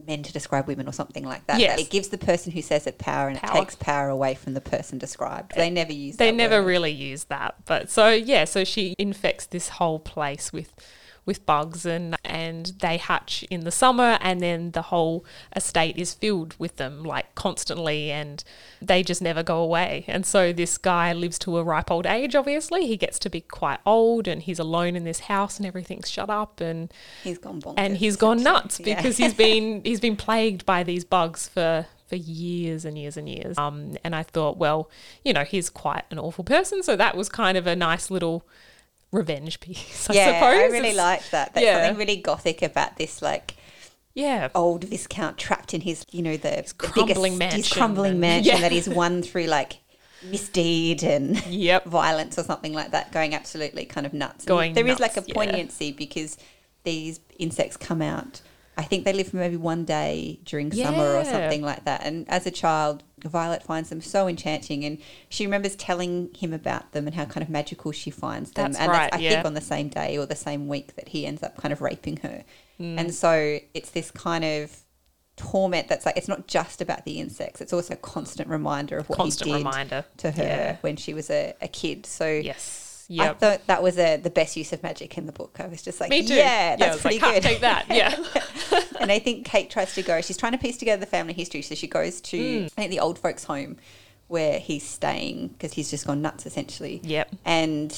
[0.06, 1.60] men to describe women or something like that.
[1.60, 1.80] Yes.
[1.80, 3.56] It gives the person who says it power and Power.
[3.56, 5.54] it takes power away from the person described.
[5.56, 6.24] They never use that.
[6.24, 6.66] they never word.
[6.68, 7.54] really use that.
[7.66, 10.72] But so yeah, so she infects this whole place with
[11.30, 16.12] with bugs and and they hatch in the summer and then the whole estate is
[16.12, 18.42] filled with them like constantly and
[18.82, 20.04] they just never go away.
[20.08, 22.86] And so this guy lives to a ripe old age obviously.
[22.86, 26.28] He gets to be quite old and he's alone in this house and everything's shut
[26.30, 27.74] up and He's gone bonkers.
[27.76, 28.96] and he's gone nuts Yeah.
[28.96, 33.28] because he's been he's been plagued by these bugs for for years and years and
[33.28, 33.56] years.
[33.56, 34.90] Um, and I thought, well,
[35.24, 38.44] you know, he's quite an awful person, so that was kind of a nice little
[39.12, 40.58] revenge piece, I yeah, suppose.
[40.60, 41.54] I really It's- like that.
[41.54, 41.86] There's yeah.
[41.86, 43.54] something really gothic about this, like
[44.14, 48.10] yeah, old viscount trapped in his, you know, the, the crumbling biggest, his mansion crumbling
[48.12, 48.60] and- mansion Yeah.
[48.60, 49.78] that he's won through like
[50.22, 51.84] misdeed and Yep.
[51.86, 54.44] violence or something like that, going absolutely kind of nuts.
[54.44, 55.34] And Going there is like a nuts, yeah.
[55.34, 56.36] poignancy because
[56.84, 58.40] these insects come out.
[58.76, 62.02] I think they live for maybe one day during summer or something like that.
[62.04, 66.92] And as a child, Violet finds them so enchanting, and she remembers telling him about
[66.92, 68.72] them and how kind of magical she finds them.
[68.72, 69.30] That's and right, I yeah.
[69.30, 71.83] think on the same day or the same week that he ends up kind of
[71.83, 72.44] raping her.
[72.80, 72.98] Mm.
[72.98, 74.74] And so it's this kind of
[75.37, 79.09] torment that's like it's not just about the insects; it's also a constant reminder of
[79.09, 80.76] what constant he did reminder to her Yeah.
[80.80, 82.06] when she was a, a kid.
[82.06, 82.89] So Yes.
[83.18, 85.56] I thought that was a, the best use of magic in the book.
[85.58, 86.34] I was just like, Me too.
[86.34, 87.42] yeah, that's was pretty like, good.
[87.42, 87.86] "Can't take that.
[87.90, 88.80] Yeah.
[89.00, 90.20] and I think Kate tries to go.
[90.20, 92.64] She's trying to piece together the family history, so she goes to Hmm.
[92.66, 93.76] I think the old folks' home
[94.28, 97.00] where he's staying because he's just gone nuts essentially.
[97.02, 97.34] Yep.
[97.44, 97.96] And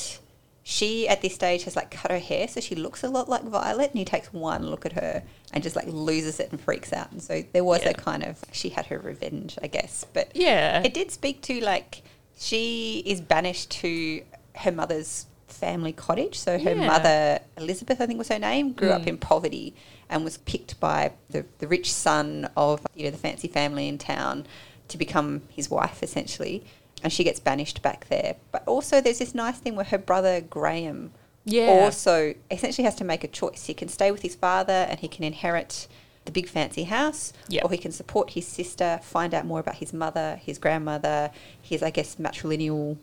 [0.64, 3.42] she at this stage has like cut her hair, so she looks a lot like
[3.42, 3.90] Violet.
[3.90, 5.22] And he takes one look at her
[5.52, 7.12] and just like loses it and freaks out.
[7.12, 7.90] And so there was Yeah.
[7.90, 10.06] a kind of she had her revenge, I guess.
[10.14, 10.80] But Yeah.
[10.82, 12.00] it did speak to like
[12.38, 14.22] she is banished to
[14.56, 16.38] her mother's family cottage.
[16.38, 16.86] So her Yeah.
[16.86, 19.06] mother, Elizabeth, I think was her name, grew up Mm.
[19.08, 19.74] in poverty
[20.08, 23.98] and was picked by the, the rich son of you know the fancy family in
[23.98, 24.46] town
[24.88, 26.64] to become his wife essentially.
[27.02, 28.36] And she gets banished back there.
[28.50, 31.12] But also there's this nice thing where her brother Graham
[31.44, 31.66] Yeah.
[31.84, 33.66] also essentially has to make a choice.
[33.66, 35.86] He can stay with his father and he can inherit
[36.24, 37.62] the big fancy house, Yeah.
[37.64, 41.82] or he can support his sister, find out more about his mother, his grandmother, his,
[41.82, 42.96] I guess, matrilineal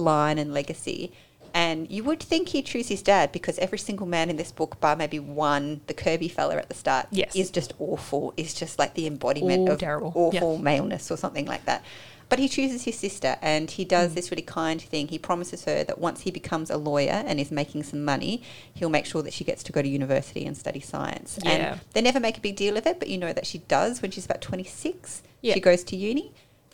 [0.00, 1.12] line and legacy.
[1.52, 4.78] And you would think he'd choose his dad because every single man in this book,
[4.80, 7.34] bar maybe one, the Kirby fella at the start, Yes.
[7.34, 10.12] is just awful, is just like the embodiment All of terrible.
[10.14, 11.82] awful maleness or something like that.
[12.28, 13.88] But he chooses his sister and he Mm.
[13.88, 15.08] does this really kind thing.
[15.08, 18.88] He promises her that once he becomes a lawyer and is making some money, he'll
[18.88, 21.40] make sure that she gets to go to university and study science.
[21.42, 21.50] Yeah.
[21.50, 24.00] And they never make a big deal of it, but you know that she does
[24.02, 25.22] when she's about 26.
[25.40, 25.54] Yeah.
[25.54, 26.30] She goes to uni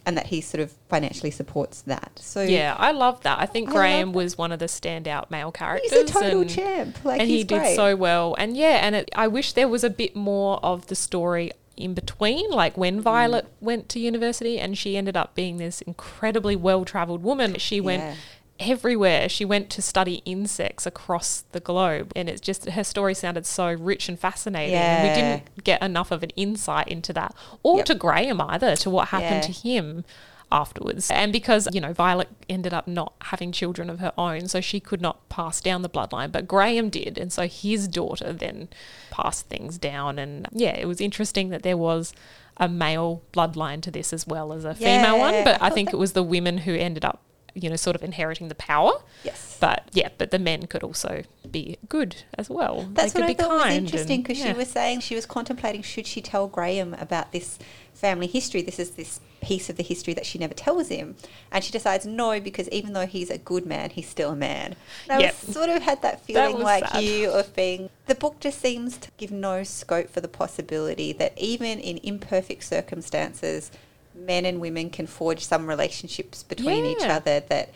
[0.07, 2.13] and that he sort of financially supports that.
[2.23, 3.39] So Yeah, I love that.
[3.41, 5.91] I think I Graham was one of the standout male characters.
[5.93, 7.05] he's a total and, champ.
[7.05, 7.77] Like and he did great.
[7.77, 8.35] so well.
[8.39, 11.93] And yeah, and it, I wish there was a bit more of the story in
[11.93, 12.79] between, like Mm.
[12.79, 17.57] when Violet went to university and she ended up being this incredibly well traveled woman.
[17.59, 18.15] She went Yeah.
[18.59, 19.29] Everywhere.
[19.29, 22.13] She went to study insects across the globe.
[22.17, 24.75] And it's just her story sounded so rich and fascinating.
[24.77, 27.35] And we didn't get enough of an insight into that.
[27.63, 27.87] Or Yep.
[27.87, 29.53] to Graham either, to what happened Yeah.
[29.53, 30.05] to him
[30.53, 31.11] afterwards.
[31.11, 34.79] And because, you know, Violet ended up not having children of her own, so she
[34.79, 37.19] could not pass down the bloodline, but Graham did.
[37.19, 38.69] And so his daughter then
[39.11, 40.19] passed things down.
[40.21, 42.13] And yeah, it was interesting that there was
[42.59, 45.43] a male bloodline to this as well as a female one.
[45.45, 47.21] But I I think that- it was the women who ended up,
[47.57, 48.93] you know, sort of inheriting the power.
[49.25, 49.57] Yes.
[49.59, 52.89] But yeah, but the men could also be good as well.
[52.93, 54.53] That's they what I be thought was interesting because yeah.
[54.53, 57.59] she was saying she was contemplating should she tell Graham about this
[57.95, 58.61] family history.
[58.61, 61.17] This is this piece of the history that she never tells him,
[61.51, 64.77] and she decides no because even though he's a good man, he's still a man.
[65.09, 65.37] And I Yep.
[65.47, 67.03] was sort of had that feeling was like sad.
[67.03, 67.89] you of being.
[68.07, 72.65] The book just seems to give no scope for the possibility that even in imperfect
[72.65, 73.71] circumstances,
[74.17, 77.71] men and women can forge some relationships between each other that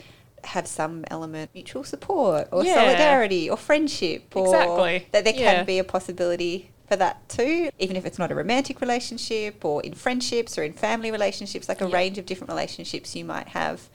[0.44, 2.74] have some element of mutual support or Yeah.
[2.74, 5.07] solidarity or friendship or Exactly.
[5.12, 5.62] that there can Yeah.
[5.64, 9.92] be a possibility for that too even if it's not a romantic relationship or in
[9.94, 11.94] friendships or in family relationships like a Yeah.
[11.94, 13.88] range of different relationships you might have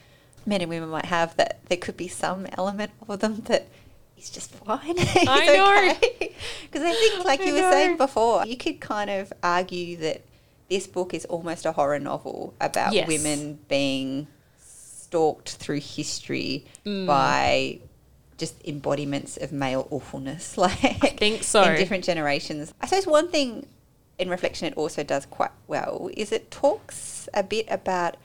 [0.46, 3.68] men and women might have that there could be some element of them that
[4.18, 4.96] is just fine
[5.28, 5.94] I know.
[6.72, 10.22] because i think like I you were saying before you could kind of argue that
[10.69, 13.08] this book is almost a horror novel about Yes.
[13.08, 14.28] women being
[14.60, 17.06] stalked through history Mm.
[17.08, 17.80] by
[18.38, 21.63] just embodiments of male awfulness, like I think so.
[21.63, 22.73] in different generations.
[22.82, 23.65] I suppose one thing
[24.17, 28.15] in reflection it also does quite well is it talks a bit about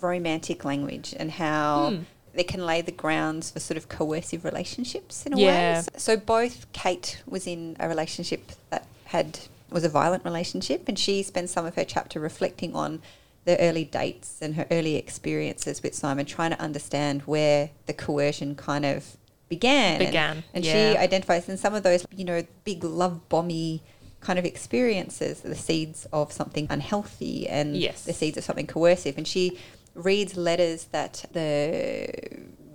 [0.00, 2.02] romantic language and how Hmm.
[2.34, 5.80] they can lay the grounds for sort of coercive relationships in a Yeah.
[5.82, 5.86] way.
[5.96, 9.38] So both Kate was in a relationship that had
[9.74, 13.02] was a violent relationship and she spends some of her chapter reflecting on
[13.44, 18.54] the early dates and her early experiences with Simon, trying to understand where the coercion
[18.54, 19.18] kind of
[19.50, 19.96] began.
[20.00, 20.92] And- Began, And, yeah.
[20.92, 23.80] she identifies in some of those, you know, big love bomby
[24.20, 28.04] kind of experiences, the seeds of something unhealthy and Yes.
[28.04, 29.18] the seeds of something coercive.
[29.18, 29.58] And she
[29.94, 32.08] reads letters that the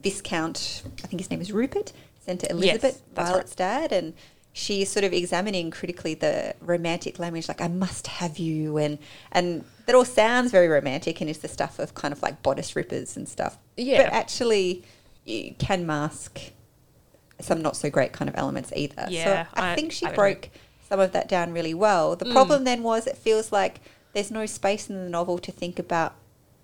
[0.03, 1.91] Viscount, I think his name is Rupert,
[2.23, 4.13] sent to Elizabeth, that's Violet's dad, and
[4.53, 8.97] she's sort of examining critically the romantic language, like "I must have you," and
[9.31, 12.75] and that all sounds very romantic and is the stuff of kind of like bodice
[12.75, 13.57] rippers and stuff.
[13.77, 14.03] Yeah.
[14.03, 14.83] but actually,
[15.25, 16.39] you can mask
[17.39, 19.05] some not so great kind of elements either.
[19.09, 20.49] Yeah, so I, I- think she I broke
[20.89, 22.15] some of that down really well.
[22.15, 22.33] The Mm.
[22.33, 23.79] problem then was it feels like
[24.13, 26.15] there's no space in the novel to think about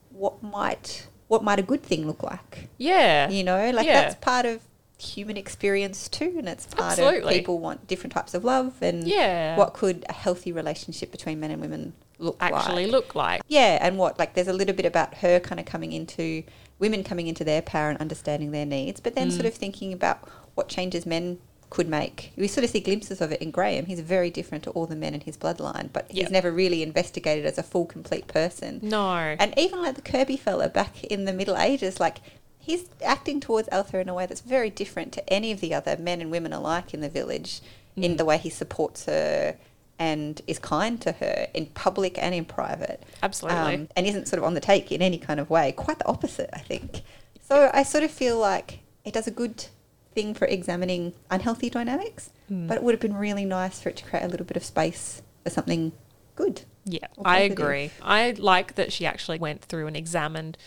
[0.09, 2.67] what might what might a good thing look like.
[2.77, 3.29] Yeah.
[3.29, 4.01] You know, like Yeah.
[4.01, 4.61] that's part of
[4.97, 7.33] human experience too, and it's part Absolutely.
[7.35, 9.57] of people want different types of love and Yeah.
[9.57, 12.91] what could a healthy relationship between men and women look actually like.
[12.91, 13.41] look like.
[13.47, 16.43] Yeah, and what like there's a little bit about her kind of coming into
[16.79, 19.33] women coming into their power and understanding their needs, but then Mm.
[19.33, 20.19] sort of thinking about
[20.55, 21.39] what changes men
[21.69, 22.31] could make.
[22.37, 23.87] We sort of see glimpses of it in Graham.
[23.87, 27.45] He's very different to all the men in his bloodline, but he's never really investigated
[27.45, 28.79] as a full, complete person.
[28.81, 29.09] No.
[29.39, 32.19] And even like the Kirby fella back in the Middle Ages, like
[32.65, 35.95] he's acting towards Altha in a way that's very different to any of the other
[35.97, 37.61] men and women alike in the village
[37.95, 39.55] in the way he supports her
[39.97, 43.01] and is kind to her in public and in private.
[43.23, 43.75] Absolutely.
[43.75, 45.71] Um, and isn't sort of on the take in any kind of way.
[45.71, 47.01] Quite the opposite, I think.
[47.41, 49.67] So I sort of feel like it does a good
[50.13, 52.67] thing for examining unhealthy dynamics, Hmm.
[52.67, 54.63] but it would have been really nice for it to create a little bit of
[54.65, 55.91] space for something
[56.35, 56.63] good.
[56.83, 57.91] Yeah, I agree.
[58.01, 60.57] I like that she actually went through and examined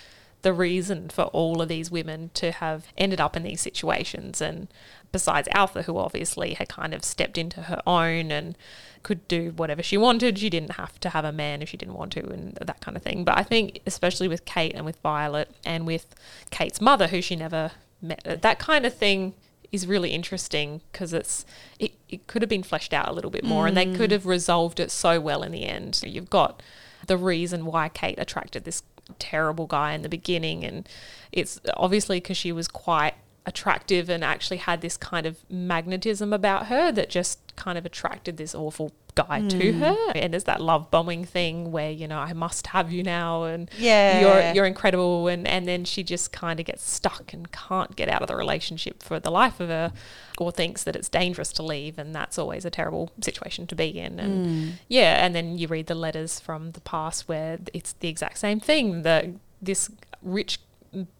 [0.42, 4.40] the reason for all of these women to have ended up in these situations.
[4.40, 4.68] And
[5.10, 8.56] besides Altha, who obviously had kind of stepped into her own and
[9.02, 11.94] could do whatever she wanted, she didn't have to have a man if she didn't
[11.94, 13.24] want to, and that kind of thing.
[13.24, 16.14] But I think, especially with Kate and with Violet and with
[16.50, 19.34] Kate's mother, who she never met, uh, that kind of thing
[19.70, 21.44] is really interesting because it's
[21.78, 24.14] it, it could have been fleshed out a little bit more and they could mm.
[24.14, 26.62] have resolved it so well in the end you've got
[27.06, 28.82] the reason why kate attracted this
[29.18, 30.88] terrible guy in the beginning and
[31.32, 33.14] it's obviously because she was quite
[33.46, 38.36] attractive and actually had this kind of magnetism about her that just kind of attracted
[38.36, 38.92] this awful
[39.26, 39.80] guy to hmm.
[39.80, 40.12] her.
[40.14, 43.70] And there's that love bombing thing where you know i must have you now and
[43.76, 44.20] Yeah.
[44.20, 45.28] you're you're incredible.
[45.28, 48.36] And and then she just kind of gets stuck and can't get out of the
[48.36, 49.92] relationship for the life of her
[50.38, 51.98] or thinks that it's dangerous to leave.
[51.98, 54.20] And that's always a terrible situation to be in.
[54.20, 54.70] And hmm.
[54.88, 58.60] yeah and then you read the letters from the past where it's the exact same
[58.60, 59.02] thing.
[59.02, 59.26] That
[59.60, 59.90] this
[60.22, 60.60] rich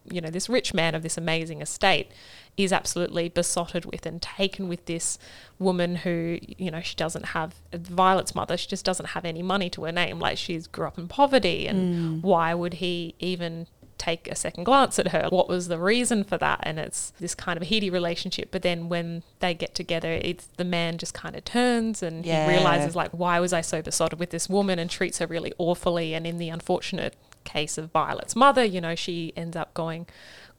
[0.09, 2.11] you know this rich man of this amazing estate
[2.57, 5.17] is absolutely besotted with and taken with this
[5.59, 9.69] woman who you know she doesn't have Violet's mother she just doesn't have any money
[9.69, 10.19] to her name.
[10.19, 12.23] Like she's grew up in poverty and mm.
[12.23, 13.67] why would he even
[13.97, 15.27] take a second glance at her?
[15.29, 16.61] What was the reason for that?
[16.63, 20.65] And it's this kind of heady relationship but then when they get together it's the
[20.65, 22.45] man just kind of turns and Yeah.
[22.45, 25.53] he realizes like why was I so besotted with this woman and treats her really
[25.57, 27.15] awfully and in the unfortunate
[27.49, 30.05] case of Violet's mother you know she ends up going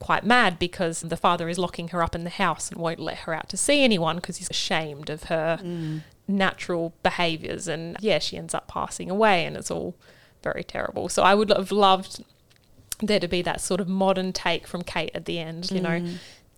[0.00, 3.18] quite mad because the father is locking her up in the house and won't let
[3.18, 6.00] her out to see anyone because he's ashamed of her mm.
[6.26, 7.68] natural behaviors.
[7.68, 9.94] And yeah she ends up passing away and it's all
[10.42, 11.08] very terrible.
[11.08, 12.24] So i would have loved
[13.02, 16.00] there to be that sort of modern take from kate at the end you know.
[16.00, 16.16] Mm.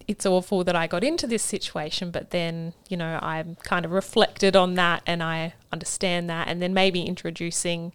[0.09, 3.93] It's awful that i got into this situation but then you know i'm kind of
[3.93, 6.49] reflected on that and i understand that.
[6.49, 7.93] And then maybe introducing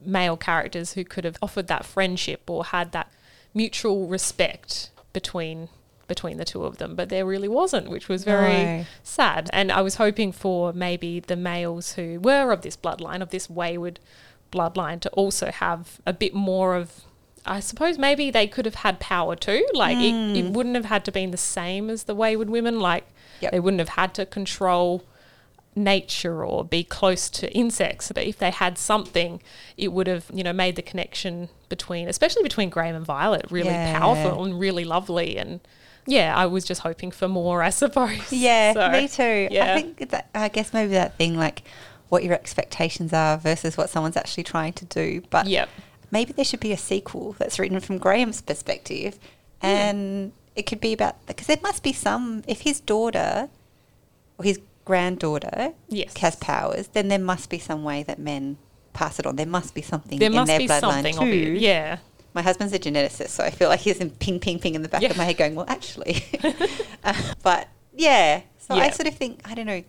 [0.00, 3.10] male characters who could have offered that friendship or had that
[3.54, 5.68] mutual respect between
[6.06, 8.84] between the two of them but there really wasn't which was very No.
[9.02, 13.28] sad and i was hoping for maybe the males who were of this bloodline of
[13.28, 13.98] this Weyward
[14.50, 17.02] bloodline to also have a bit more of
[17.46, 19.66] I suppose maybe they could have had power too.
[19.72, 20.52] Like it, it mm.
[20.52, 22.78] wouldn't have had to been the same as the Weyward women.
[22.78, 23.06] Like
[23.40, 23.52] Yep.
[23.52, 25.04] they wouldn't have had to control
[25.74, 28.10] nature or be close to insects.
[28.12, 29.40] But if they had something,
[29.76, 33.68] it would have, you know, made the connection between, especially between Graham and Violet, really
[33.68, 33.98] Yeah.
[33.98, 35.36] powerful and really lovely.
[35.38, 35.60] And
[36.06, 38.32] yeah, I was just hoping for more, I suppose.
[38.32, 39.48] Yeah, So, me too.
[39.50, 39.74] Yeah.
[39.74, 41.62] I think that I guess maybe that thing like
[42.08, 45.22] what your expectations are versus what someone's actually trying to do.
[45.30, 45.68] But Yep.
[46.10, 49.18] maybe there should be a sequel that's written from Graham's perspective,
[49.60, 53.50] and it could be about because there must be some if his daughter
[54.38, 54.58] or his
[54.88, 56.16] granddaughter Yes.
[56.18, 58.56] has powers, then there must be some way that men
[58.94, 59.36] pass it on.
[59.36, 60.80] There must be something There in must their be bloodline
[61.14, 61.52] something too.
[61.60, 61.98] Yeah.
[62.34, 64.88] My husband's a geneticist, so I feel like he's in ping, ping, ping in the
[64.88, 65.10] back Yeah.
[65.10, 66.24] of my head going, well, actually.
[67.04, 67.14] Uh,
[67.44, 69.82] but yeah, so I sort of think, I don't know,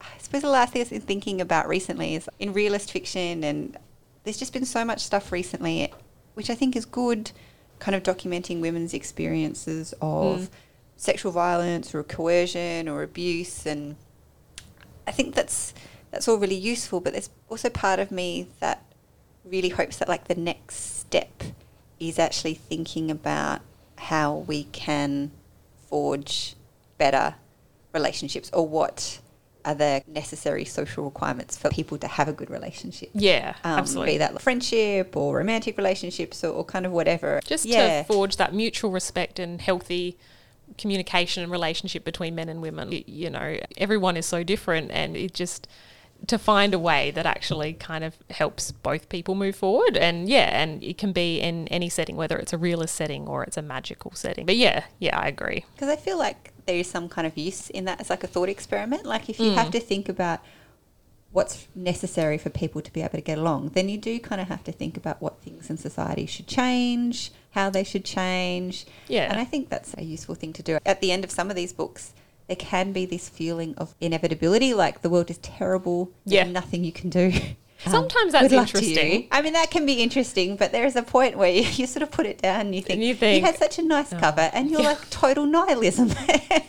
[0.00, 3.76] I suppose the last thing I've been thinking about recently is in realist fiction, and
[4.24, 5.92] there's just been so much stuff recently,
[6.34, 7.30] which I think is good,
[7.78, 10.48] kind of documenting women's experiences of Mm.
[10.96, 13.64] sexual violence or coercion or abuse.
[13.64, 13.94] And
[15.08, 15.74] I think that's,
[16.10, 18.84] that's all really useful, but there's also part of me that
[19.44, 21.42] really hopes that like the next step
[21.98, 23.60] is actually thinking about
[23.96, 25.30] how we can
[25.88, 26.54] forge
[26.98, 27.34] better
[27.92, 29.20] relationships or what
[29.64, 33.10] are the necessary social requirements for people to have a good relationship.
[33.12, 33.54] Yeah.
[33.64, 34.14] Um, absolutely.
[34.14, 37.40] Be that friendship or romantic relationships or, or kind of whatever.
[37.44, 38.02] just yeah.
[38.02, 40.16] to forge that mutual respect and healthy
[40.76, 42.92] communication and relationship between men and women.
[43.06, 45.68] You know, everyone is so different, and it just
[46.26, 49.96] to find a way that actually kind of helps both people move forward.
[49.96, 53.44] And yeah, and it can be in any setting, whether it's a realist setting or
[53.44, 54.44] it's a magical setting.
[54.44, 55.64] But yeah, yeah, I agree.
[55.74, 58.26] Because I feel like there is some kind of use in that as like a
[58.26, 59.06] thought experiment.
[59.06, 59.54] Like if you mm.
[59.54, 60.40] have to think about
[61.32, 64.48] what's necessary for people to be able to get along, then you do kind of
[64.48, 68.86] have to think about what things in society should change, how they should change.
[69.08, 69.30] Yeah.
[69.30, 70.78] And I think that's a useful thing to do.
[70.86, 72.14] At the end of some of these books,
[72.46, 76.44] there can be this feeling of inevitability, like the world is terrible, Yeah.
[76.44, 77.32] nothing you can do.
[77.86, 79.28] Sometimes that's Good luck interesting.
[79.30, 82.02] I mean, that can be interesting, but there is a point where you, you sort
[82.02, 84.50] of put it down and you think, you think, had such a nice oh, cover,
[84.52, 86.10] and you're like total nihilism.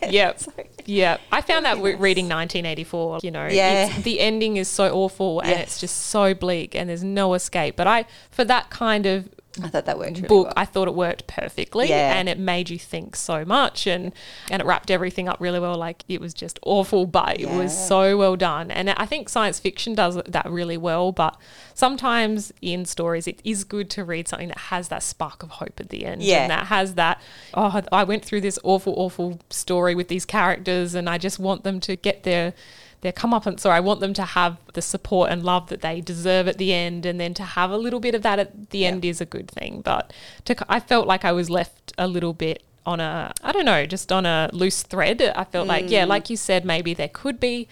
[0.09, 0.39] Yep.
[0.39, 0.51] So-
[0.85, 2.03] Yeah, I found that oh, w- Goodness.
[2.03, 3.19] reading 1984.
[3.23, 3.87] You know, Yeah.
[3.87, 5.61] it's, the ending is so awful and Yes.
[5.63, 7.75] it's just so bleak, and there's no escape.
[7.75, 9.29] But I, for that kind of
[9.61, 10.53] I thought that worked really book, well.
[10.55, 12.13] I thought it worked perfectly, Yeah.
[12.15, 14.13] and it made you think so much, and
[14.51, 15.75] and it wrapped everything up really well.
[15.75, 18.69] Like it was just awful, but it was so well done.
[18.69, 21.11] And I think science fiction does that really well.
[21.11, 21.35] But
[21.73, 25.79] sometimes in stories, it is good to read something that has that spark of hope
[25.79, 26.41] at the end, Yeah.
[26.43, 27.19] and that has that.
[27.53, 31.63] Oh, I went through this awful, awful story with these characters, and I just want
[31.63, 32.53] them to get their
[33.01, 36.47] their comeuppance, or I want them to have the support and love that they deserve
[36.47, 38.87] at the end, and then to have a little bit of that at the Yeah.
[38.89, 39.81] end is a good thing.
[39.81, 40.11] But
[40.45, 43.85] to, I felt like I was left a little bit on a, I don't know,
[43.85, 45.21] just on a loose thread.
[45.21, 46.09] I felt like, yeah, Mm.
[46.09, 47.67] like you said, maybe there could be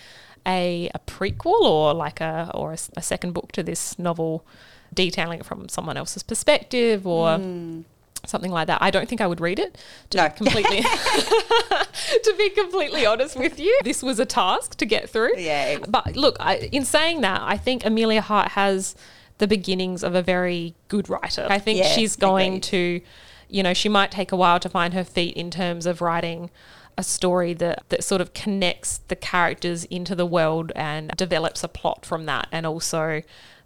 [0.46, 4.46] a, a prequel or like a or a second book to this novel,
[4.94, 7.84] detailing it from someone else's perspective or Mm.
[8.26, 8.82] Something like that.
[8.82, 9.78] I don't think I would read it.
[10.11, 10.28] To No.
[10.30, 10.82] be completely
[12.24, 15.38] to be completely honest with you, this was a task to get through.
[15.38, 18.95] Yeah, But look, I, in saying that, I think Emilia Hart has
[19.38, 21.45] the beginnings of a very good writer.
[21.49, 22.63] I think Yeah, she's going agreed.
[22.63, 23.01] to,
[23.49, 26.49] you know, she might take a while to find her feet in terms of writing
[26.98, 31.68] a story that, that sort of connects the characters into the world and develops a
[31.68, 33.22] plot from that and also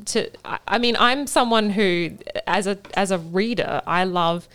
[0.06, 0.30] to
[0.68, 4.48] I, mean I'm someone who as a as a reader I love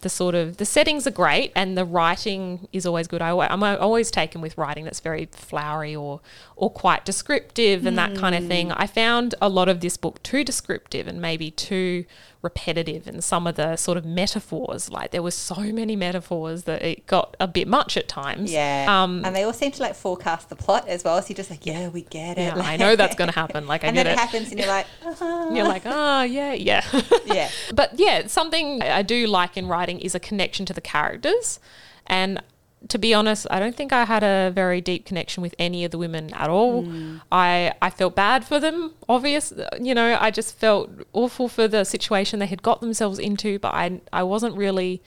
[0.00, 3.20] the sort of the settings are great and the writing is always good.
[3.20, 6.20] I, i'm always taken with writing that's very flowery or
[6.56, 8.68] or quite descriptive and that kind of thing.
[8.68, 8.74] Mm.
[8.76, 12.04] I found a lot of this book too descriptive and maybe too
[12.40, 14.90] repetitive in some of the sort of metaphors.
[14.90, 18.52] Like there were so many metaphors that it got a bit much at times.
[18.52, 18.86] Yeah.
[18.88, 21.20] Um, and they all seem to like forecast the plot as well.
[21.20, 22.54] So you're just like, yeah, we get it.
[22.56, 23.66] yeah, I know that's going to happen.
[23.66, 24.18] Like I and then it, it.
[24.18, 25.46] happens, and you're like, uh-huh.
[25.48, 26.84] And you're like, oh yeah, yeah.
[27.26, 27.50] yeah.
[27.74, 31.58] But yeah, something I do like in writing is a connection to the characters.
[32.06, 32.42] And
[32.86, 35.90] to be honest, I don't think I had a very deep connection with any of
[35.90, 36.84] the women at all.
[37.32, 41.84] I I felt bad for them, obvious, you know, I just felt awful for the
[41.84, 45.02] situation they had got themselves into, but I I wasn't really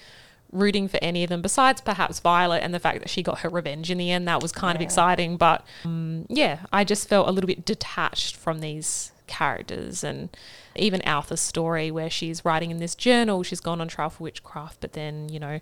[0.51, 3.47] rooting for any of them besides perhaps Violet and the fact that she got her
[3.49, 4.27] revenge in the end.
[4.27, 8.35] That was kind of exciting but um, yeah I just felt a little bit detached
[8.35, 10.27] from these characters and
[10.75, 14.81] even Altha's story where she's writing in this journal she's gone on trial for witchcraft
[14.81, 15.61] but then you know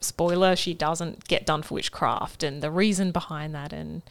[0.00, 3.72] spoiler she doesn't get done for witchcraft and the reason behind that.
[3.72, 4.02] And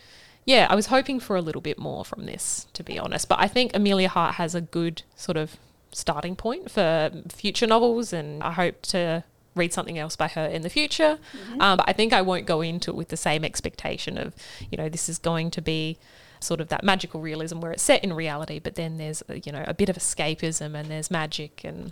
[0.45, 3.27] yeah I was hoping for a little bit more from this to be honest.
[3.27, 5.57] But I think Emilia Hart has a good sort of
[5.91, 9.23] starting point for future novels and I hope to
[9.55, 11.17] read something else by her in the future.
[11.59, 14.33] Um, but I think I won't go into it with the same expectation of
[14.71, 15.97] you know this is going to be
[16.39, 19.51] sort of that magical realism where it's set in reality but then there's uh, you
[19.51, 21.91] know a bit of escapism and there's magic and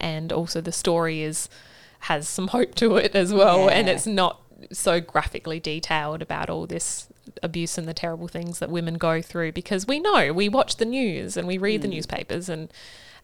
[0.00, 1.48] and also the story is
[2.02, 4.40] has some hope to it as well and it's not
[4.70, 7.08] so graphically detailed about all this
[7.42, 10.84] abuse and the terrible things that women go through because we know we watch the
[10.84, 12.72] news and we read the newspapers and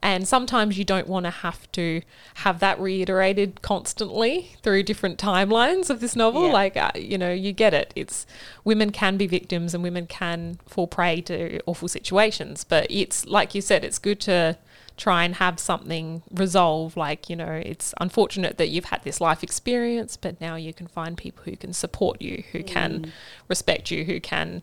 [0.00, 2.00] and sometimes you don't want to have to
[2.34, 6.52] have that reiterated constantly through different timelines of this novel Yeah.
[6.52, 7.92] like uh, you know you get it.
[7.96, 8.24] It's
[8.62, 13.56] women can be victims and women can fall prey to awful situations but it's like
[13.56, 14.56] you said it's good to
[14.98, 19.42] try and have something resolve like you know it's unfortunate that you've had this life
[19.42, 23.10] experience but now you can find people who can support you who can mm.
[23.48, 24.62] respect you who can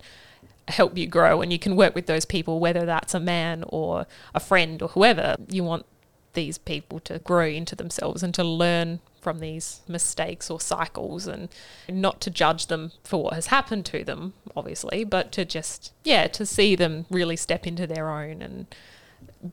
[0.67, 4.05] help you grow and you can work with those people whether that's a man or
[4.33, 5.35] a friend or whoever.
[5.49, 5.85] You want
[6.33, 11.49] these people to grow into themselves and to learn from these mistakes or cycles and
[11.89, 16.27] not to judge them for what has happened to them obviously but to just yeah
[16.27, 18.67] to see them really step into their own and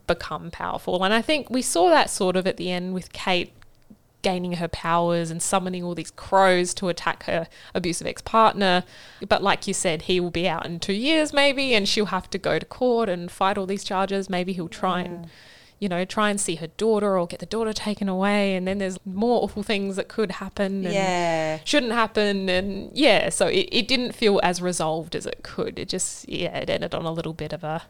[0.07, 1.03] become powerful.
[1.03, 3.53] And i think we saw that sort of at the end with kate
[4.21, 7.45] gaining her powers and summoning all these crows to attack her
[7.75, 8.85] abusive ex-partner.
[9.27, 12.29] But like you said he will be out in 2 years maybe and she'll have
[12.29, 14.29] to go to court and fight all these charges.
[14.29, 15.27] Maybe he'll try and
[15.79, 18.55] you know try and see her daughter or get the daughter taken away.
[18.55, 21.59] And then there's more awful things that could happen and Yeah.
[21.65, 22.47] shouldn't happen.
[22.47, 25.77] And yeah so it, it didn't feel as resolved as it could.
[25.77, 27.81] It just yeah it ended on a little bit of a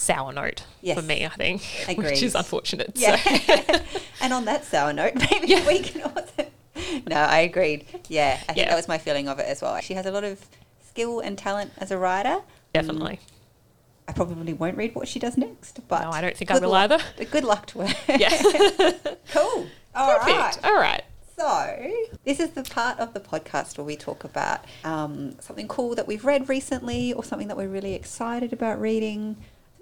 [0.00, 0.96] sour note Yes.
[0.98, 1.62] for me i think
[1.98, 3.16] which is unfortunate Yeah.
[3.16, 3.74] so.
[4.22, 5.66] and on that sour note, maybe Yeah.
[5.66, 6.46] we can also.
[7.06, 7.84] No, I agreed.
[8.08, 8.68] Yeah, I think Yeah.
[8.70, 9.78] that was my feeling of it as well.
[9.80, 10.44] She has a lot of
[10.88, 12.40] skill and talent as a writer.
[12.72, 13.20] definitely
[14.08, 16.70] I probably won't read what she does next, but No, I don't think I will
[16.70, 17.24] luck- either.
[17.26, 17.94] Good luck to her.
[18.18, 18.30] yeah
[19.32, 19.66] cool.
[19.94, 20.58] All right.
[20.64, 21.02] all right
[21.38, 21.92] So,
[22.24, 26.06] this is the part of the podcast where we talk about um, something cool that
[26.06, 29.36] we've read recently or something that we're really excited about reading.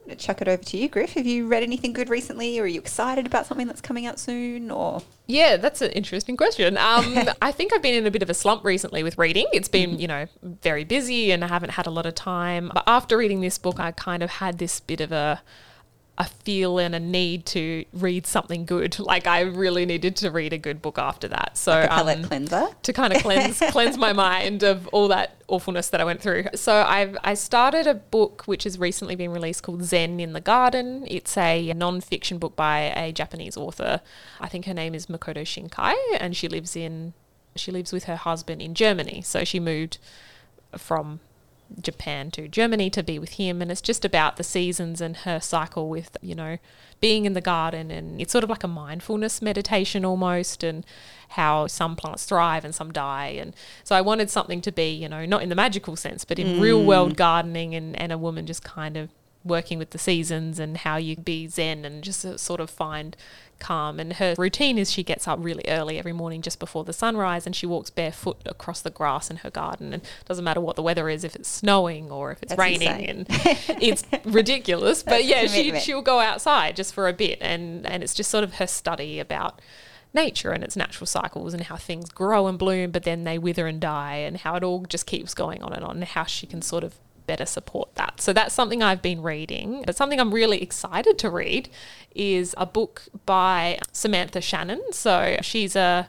[0.09, 1.13] To chuck it over to you, Griff.
[1.15, 4.19] Have you read anything good recently, or are you excited about something that's coming out
[4.19, 4.71] soon?
[4.71, 6.79] Or Yeah, that's an interesting question.
[6.79, 9.47] Um, I think I've been in a bit of a slump recently with reading.
[9.53, 12.71] It's been, you know, very busy and I haven't had a lot of time.
[12.73, 15.43] But after reading this book, I kind of had this bit of a
[16.19, 18.97] a feel and a need to read something good.
[19.09, 21.57] Like I really needed to read a good book after that.
[21.57, 22.67] So a palate um, cleanser?
[22.83, 26.45] to kind of cleanse cleanse my mind of all that awfulness that I went through.
[26.55, 30.43] So I've I started a book which has recently been released called Zen in the
[30.43, 31.07] Garden.
[31.09, 34.03] It's a non-fiction book by a Japanese author.
[34.41, 37.15] I think her name is Makoto Shinkai and she lives in
[37.57, 39.23] she lives with her husband in Germany.
[39.23, 39.97] So she moved
[40.77, 41.21] from
[41.81, 45.41] Japan to Germany to be with him and it's just about the seasons and her
[45.41, 46.59] cycle with you know
[47.01, 50.85] being in the garden and it's sort of like a mindfulness meditation almost and
[51.31, 53.55] how some plants thrive and some die and
[53.85, 56.61] so I wanted something to be you know not in the magical sense but in
[56.61, 56.87] real mm.
[56.87, 59.11] world gardening and, and a woman just kind of
[59.45, 63.17] working with the seasons and how you be zen and just sort of find
[63.59, 66.93] calm and her routine is she gets up really early every morning just before the
[66.93, 70.77] sunrise and she walks barefoot across the grass in her garden and doesn't matter what
[70.77, 73.27] the weather is if it's snowing or if it's That's raining insane.
[73.29, 73.29] and
[73.83, 78.15] it's ridiculous but yeah she, she'll go outside just for a bit and and it's
[78.15, 79.61] just sort of her study about
[80.15, 83.67] nature and its natural cycles and how things grow and bloom but then they wither
[83.67, 86.47] and die and how it all just keeps going on and on and how she
[86.47, 86.95] can sort of
[87.29, 88.21] better support that.
[88.21, 89.85] So that's something I've been reading.
[89.87, 91.69] But something I'm really excited to read
[92.17, 94.83] is a book by Samantha Shannon.
[94.91, 96.09] So she's a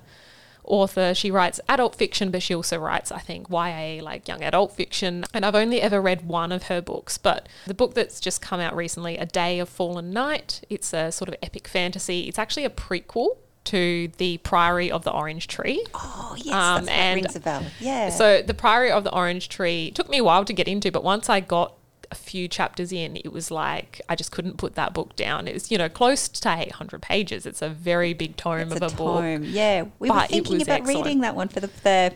[0.64, 1.14] author.
[1.14, 5.26] She writes adult fiction, but she also writes, I think, YA, like young adult fiction.
[5.34, 8.60] And I've only ever read one of her books, but the book that's just come
[8.60, 12.22] out recently, A Day of Fallen Night, it's a sort of epic fantasy.
[12.22, 15.86] It's actually a prequel to The Priory of the Orange Tree.
[15.94, 17.64] Oh yes, Um, and rings a bell.
[17.80, 18.10] Yeah.
[18.10, 21.04] So the Priory of the Orange Tree took me a while to get into, but
[21.04, 21.74] once I got
[22.12, 25.48] a few chapters in, it was like I just couldn't put that book down.
[25.48, 27.46] It was, you know, close to 800 pages.
[27.46, 29.22] It's a very big tome it's of a a, book.
[29.22, 29.44] tome.
[29.44, 31.06] Yeah, we were thinking about excellent.
[31.06, 32.14] reading that one for the the,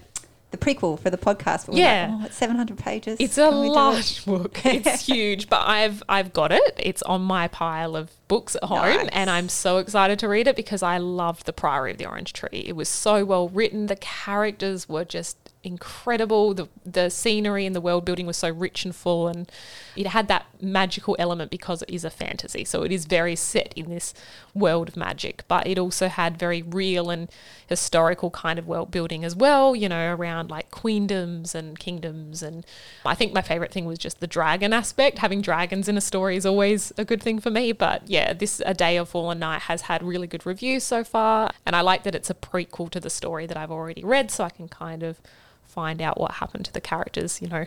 [0.50, 1.68] the prequel for the podcast.
[1.68, 2.10] But Yeah.
[2.12, 3.18] like, oh, it's seven hundred pages.
[3.20, 3.68] It's a Can do it?
[3.76, 4.66] large book.
[4.66, 6.74] It's huge, but I've I've got it.
[6.78, 9.10] It's on my pile of books at home, Nice.
[9.12, 12.34] and I'm so excited to read it because I loved the Priory of the Orange
[12.34, 12.64] Tree.
[12.66, 13.86] It was so well written.
[13.88, 16.54] The characters were just incredible.
[16.54, 19.50] The the scenery and the world building was so rich and full, and
[19.96, 22.64] it had that magical element because it is a fantasy.
[22.66, 24.14] So it is very set in this
[24.54, 27.30] world of magic, but it also had very real and
[27.68, 29.76] historical kind of world building as well.
[29.76, 32.66] You know, around like queendoms and kingdoms, and
[33.06, 35.20] I think my favorite thing was just the dragon aspect.
[35.20, 37.72] Having dragons in a story is always a good thing for me.
[37.72, 41.52] But yeah, this A Day of Fallen Night has had really good reviews so far,
[41.66, 44.46] and I like that it's a prequel to the story that I've already read, so
[44.46, 45.20] I can kind of
[45.66, 47.42] find out what happened to the characters.
[47.42, 47.66] You know.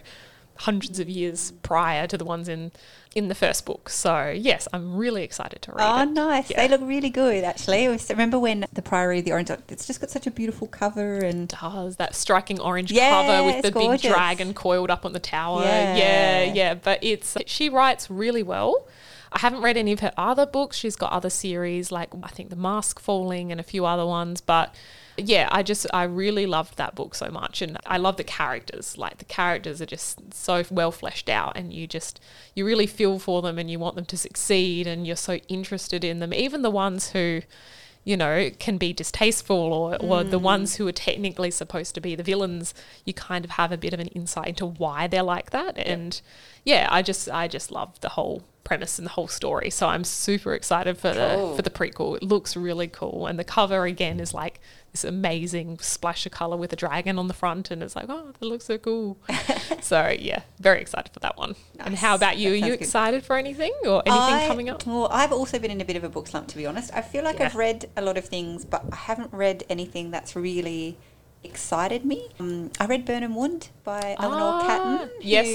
[0.60, 2.72] Hundreds of years prior to the ones in
[3.14, 6.06] in the first book, so yes, I'm really excited to read Oh, it.
[6.06, 6.50] nice!
[6.50, 6.56] Yeah.
[6.56, 7.86] They look really good, actually.
[8.08, 9.50] Remember when the Priory of the Orange?
[9.68, 13.60] It's just got such a beautiful cover, and does that striking orange Yeah, cover with
[13.60, 15.60] the it's big dragon coiled up on the tower.
[15.62, 15.94] Yeah.
[15.94, 16.52] Yeah.
[16.54, 18.86] yeah, But it's she writes really well.
[19.32, 20.76] I haven't read any of her other books.
[20.76, 24.40] She's got other series like I think The Mask Falling and a few other ones,
[24.40, 24.74] but
[25.16, 28.98] yeah, I just I really loved that book so much and I love the characters.
[28.98, 32.20] Like the characters are just so well fleshed out and you just
[32.54, 36.04] you really feel for them and you want them to succeed and you're so interested
[36.04, 36.34] in them.
[36.34, 37.42] Even the ones who
[38.06, 40.42] you know, can be distasteful or, or the mm.
[40.42, 42.72] ones who are technically supposed to be the villains,
[43.04, 45.76] you kind of have a bit of an insight into why they're like that.
[45.76, 46.20] And
[46.64, 49.70] yeah, I just I just love the whole premise and the whole story.
[49.70, 51.50] So I'm super excited for Cool.
[51.50, 52.16] the for the prequel.
[52.16, 53.26] It looks really cool.
[53.26, 54.60] And the cover again is like
[54.92, 58.32] this amazing splash of colour with a dragon on the front and it's like, oh,
[58.38, 59.16] that looks so cool.
[59.80, 61.54] so yeah, very excited for that one.
[61.78, 62.50] And how about you?
[62.50, 62.80] Are you sounds good.
[62.82, 64.84] excited for anything or anything I- coming up?
[64.86, 66.90] Well, I've also been in a bit of a book slump, to be honest.
[66.94, 67.46] I feel like Yeah.
[67.46, 70.96] I've read a lot of things, but I haven't read anything that's really
[71.46, 72.28] excited me.
[72.40, 75.10] Um, I read Birnam Wood by Eleanor Ah, Catton.
[75.20, 75.46] yes.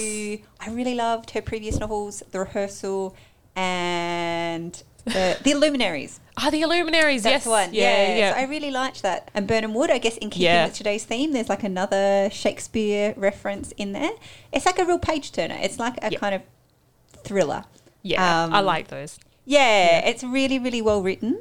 [0.59, 3.15] I really loved her previous novels, The Rehearsal
[3.55, 6.19] and the, the Illuminaries.
[6.37, 7.45] Ah, the Illuminaries, That's yes.
[7.45, 7.73] one.
[7.73, 8.33] Yeah, Yeah, yeah.
[8.33, 9.29] So I really liked that.
[9.33, 10.65] And Birnam Wood, I guess, in keeping Yeah.
[10.65, 14.11] with today's theme, there's like another Shakespeare reference in there.
[14.51, 15.57] It's like a real page turner.
[15.61, 16.17] It's like a Yeah.
[16.19, 16.41] kind of
[17.23, 17.65] thriller.
[18.01, 19.19] yeah, I Um, like those.
[19.45, 19.59] Yeah,
[19.99, 20.09] Yeah.
[20.09, 21.37] it's really, really well written.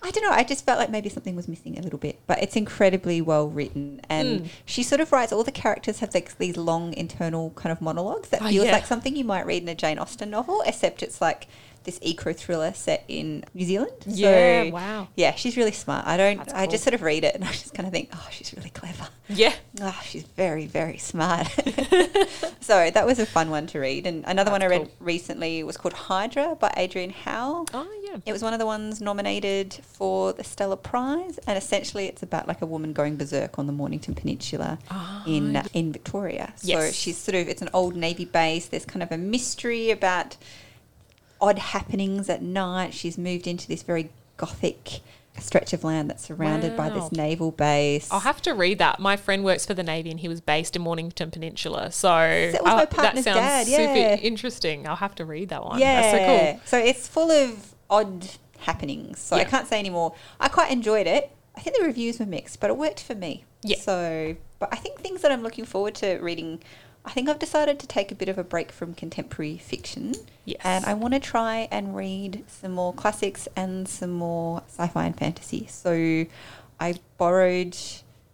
[0.00, 0.30] I don't know.
[0.30, 3.48] I just felt like maybe something was missing a little bit, but it's incredibly well
[3.48, 4.00] written.
[4.08, 4.48] And Mm.
[4.64, 8.28] she sort of writes all the characters have like these long internal kind of monologues
[8.28, 8.72] that Oh, feels yeah.
[8.72, 11.48] like something you might read in a Jane Austen novel, except it's like
[11.88, 13.92] this eco thriller set in New Zealand.
[14.06, 15.08] Yeah, So, wow.
[15.16, 16.06] Yeah, she's really smart.
[16.06, 16.36] I don't.
[16.38, 16.72] That's I cool.
[16.72, 19.08] just sort of read it and I just kind of think, oh, she's really clever.
[19.28, 19.52] Yeah.
[19.80, 21.46] Oh, she's very, very smart.
[22.60, 24.06] so that was a fun one to read.
[24.06, 24.90] And another one I read cool.
[24.98, 27.66] recently was called Hydra by Adriane Howell.
[27.72, 28.16] Oh, yeah.
[28.26, 32.48] It was one of the ones nominated for the Stella Prize, and essentially it's about
[32.48, 36.52] like a woman going berserk on the Mornington Peninsula Ah, in uh, in Victoria.
[36.56, 36.94] So Yes.
[36.94, 38.66] she's sort of it's an old navy base.
[38.66, 40.36] There's kind of a mystery about
[41.40, 42.94] odd happenings at night.
[42.94, 45.00] She's moved into this very gothic
[45.40, 48.08] stretch of land that's surrounded by this naval base.
[48.10, 48.98] I'll have to read that.
[48.98, 51.92] My friend works for the Navy and he was based in Mornington Peninsula.
[51.92, 54.16] So That was uh, my partner's that sounds dad, yeah.
[54.16, 54.88] super interesting.
[54.88, 55.78] I'll have to read that one.
[55.78, 56.02] Yeah.
[56.02, 56.60] That's so cool.
[56.64, 58.28] So it's full of odd
[58.58, 59.20] happenings.
[59.20, 60.14] So I can't say anymore.
[60.40, 61.30] I quite enjoyed it.
[61.56, 63.44] I think the reviews were mixed, but it worked for me.
[63.62, 63.78] Yeah.
[63.78, 66.62] So, but I think things that I'm looking forward to reading.
[67.08, 70.14] I think I've decided to take a bit of a break from contemporary fiction.
[70.44, 70.60] Yes.
[70.62, 75.16] And I want to try and read some more classics and some more sci-fi and
[75.16, 75.66] fantasy.
[75.70, 76.26] So
[76.78, 77.78] I borrowed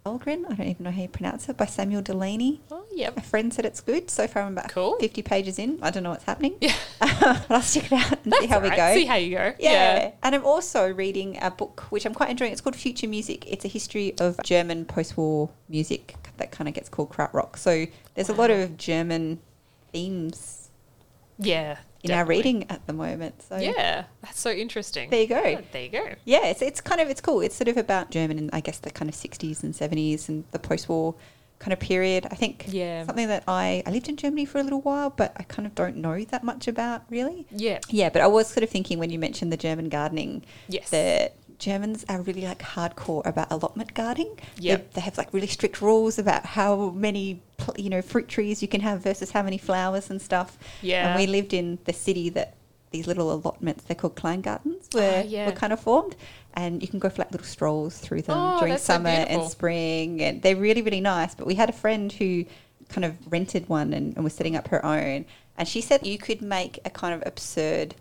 [0.05, 2.61] Dhalgren, I don't even know how you pronounce it, by Samuel Delany.
[2.69, 3.25] Oh, A yep.
[3.25, 4.11] friend said it's good.
[4.11, 4.97] So far, I'm about Cool.
[4.99, 5.79] 50 pages in.
[5.81, 6.55] I don't know what's happening.
[6.61, 6.75] Yeah.
[6.99, 8.93] but I'll stick it out and see That's how we go.
[8.93, 9.53] See how you go.
[9.57, 10.11] yeah.
[10.21, 12.51] And I'm also reading a book which I'm quite enjoying.
[12.51, 13.45] It's called Future Music.
[13.51, 17.57] It's a history of German post-war music that kind of gets called krautrock.
[17.57, 19.39] So there's a lot of German
[19.91, 20.69] themes
[21.39, 21.77] Yeah.
[22.11, 23.41] In our reading at the moment.
[23.47, 24.05] So Yeah.
[24.21, 25.09] That's so interesting.
[25.09, 25.43] There you go.
[25.43, 26.05] Yeah, there you go.
[26.25, 27.41] yeah, it's it's kind of it's cool.
[27.41, 30.43] It's sort of about German and I guess the kind of 60s and 70s and
[30.51, 31.15] the post-war
[31.59, 32.27] kind of period.
[32.31, 33.05] I think Yeah.
[33.05, 35.73] something that I I lived in Germany for a little while, but I kind of
[35.75, 37.45] don't know that much about really.
[37.51, 37.79] Yeah.
[37.89, 40.89] Yeah, but I was sort of thinking when you mentioned the German gardening, Yes.
[40.89, 44.37] that Germans are really like hardcore about allotment gardening.
[44.59, 44.79] Yep.
[44.91, 47.41] They, they have like really strict rules about how many,
[47.77, 50.57] you know, fruit trees you can have versus how many flowers and stuff.
[50.81, 51.09] Yeah.
[51.09, 52.55] And we lived in the city that
[52.91, 55.45] these little allotments, they're called Kleingardens, were, Ah, yeah.
[55.47, 56.15] were kind of formed.
[56.53, 59.09] And you can go for like little strolls through them Oh, during that's so summer
[59.09, 60.21] and spring.
[60.21, 61.35] And they're really, really nice.
[61.35, 62.45] But we had a friend who
[62.89, 65.25] kind of rented one and, and was setting up her own.
[65.57, 67.95] And she said you could make a kind of absurd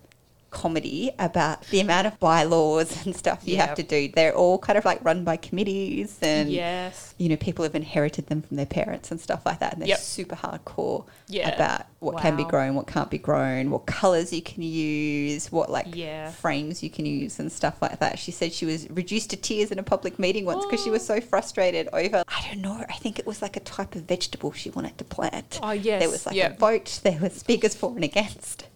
[0.55, 4.09] comedy about the amount of bylaws and stuff you have to do.
[4.09, 7.15] They're all kind of like run by committees and yes.
[7.19, 9.73] you know, people have inherited them from their parents and stuff like that.
[9.75, 9.99] And they're Yep.
[9.99, 11.55] super hardcore Yeah.
[11.55, 15.71] about what can be grown, what can't be grown, what colours you can use, what
[15.71, 16.31] like Yeah.
[16.31, 18.19] frames you can use and stuff like that.
[18.19, 21.05] She said she was reduced to tears in a public meeting once because she was
[21.05, 21.21] so oh.
[21.21, 24.71] frustrated over, I don't know, I think it was like a type of vegetable she
[24.71, 25.59] wanted to plant.
[25.63, 26.01] Oh, yes.
[26.01, 26.57] There was like Yep.
[26.57, 28.67] a vote, there were speakers for and against.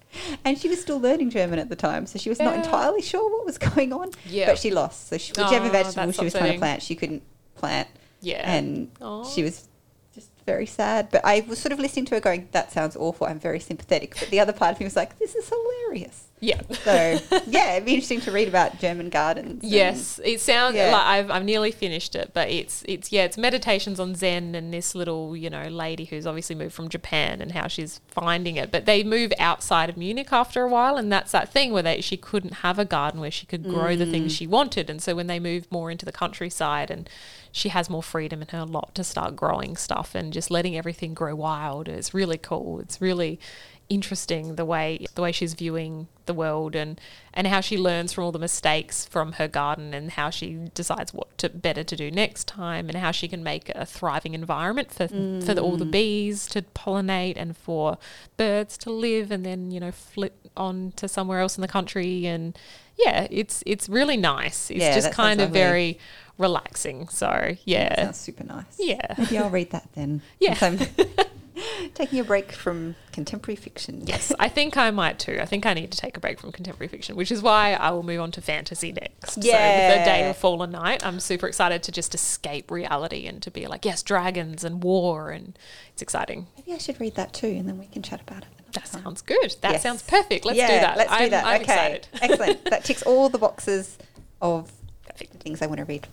[0.45, 2.63] And she was still learning German at the time, so she was not Yeah.
[2.65, 4.11] entirely sure what was going on.
[4.27, 4.47] Yeah.
[4.47, 5.09] But she lost.
[5.09, 7.23] So she, whichever Oh, vegetable that's she was trying to plant, she couldn't
[7.57, 7.89] plant
[8.21, 8.43] Yeah.
[8.51, 9.25] and Aw.
[9.25, 9.69] she was
[10.15, 11.09] just very sad.
[11.11, 14.17] But I was sort of listening to her going, "That sounds awful." I'm very sympathetic.
[14.19, 16.61] But the other part of me was like, "This is hilarious." Yeah.
[16.85, 16.93] So
[17.47, 19.63] yeah, it'd be interesting to read about German gardens.
[19.65, 20.93] Yes, it sounds Yeah.
[20.93, 24.73] like I've, I've nearly finished it, but it's it's yeah, it's meditations on Zen and
[24.73, 28.71] this little you know lady who's obviously moved from Japan and how she's finding it.
[28.71, 32.01] But they move outside of Munich after a while, and that's that thing where they
[32.01, 34.11] she couldn't have a garden where she could grow the Mm.
[34.13, 37.11] things she wanted, and so when they move more into the countryside and
[37.51, 41.13] she has more freedom in her lot to start growing stuff and just letting everything
[41.15, 41.89] grow wild.
[41.89, 42.79] It's really cool.
[42.81, 43.41] It's really
[43.89, 47.01] interesting the way the way she's viewing the world and
[47.33, 51.15] and how she learns from all the mistakes from her garden and how she decides
[51.15, 54.93] what to better to do next time and how she can make a thriving environment
[54.93, 55.91] for for the, all the mm.
[55.91, 57.97] bees to pollinate and for
[58.37, 62.27] birds to live and then you know flip on to somewhere else in the country
[62.27, 62.59] and
[62.99, 65.61] yeah it's it's really nice it's Yeah, just kind of lovely.
[65.61, 65.99] very
[66.37, 68.65] relaxing so That yeah sounds super nice.
[68.79, 69.15] Yeah.
[69.17, 70.21] maybe I'll read that then.
[70.41, 70.59] Yeah.
[71.95, 74.03] Taking a break from contemporary fiction.
[74.07, 75.39] Yes, I think I might too.
[75.41, 77.91] I think I need to take a break from contemporary fiction, which is why I
[77.91, 79.33] will move on to fantasy next.
[79.35, 80.31] So, with the Day Yeah.
[80.31, 84.03] of Fallen Night, I'm super excited to just escape reality and to be like, yes,
[84.03, 85.59] dragons and war, and
[85.93, 86.47] it's exciting.
[86.57, 88.49] Maybe I should read that too, and then we can chat about it.
[88.73, 89.03] That time.
[89.03, 89.57] sounds good.
[89.63, 89.83] That Yes.
[89.83, 90.45] sounds perfect.
[90.45, 90.97] Let's Yeah, do that.
[90.99, 91.45] Let's do I'm, that.
[91.47, 92.09] I'm okay, excited.
[92.23, 92.65] excellent.
[92.67, 93.97] That ticks all the boxes
[94.43, 94.71] of
[95.09, 95.43] Perfect.
[95.43, 96.07] things I want to read.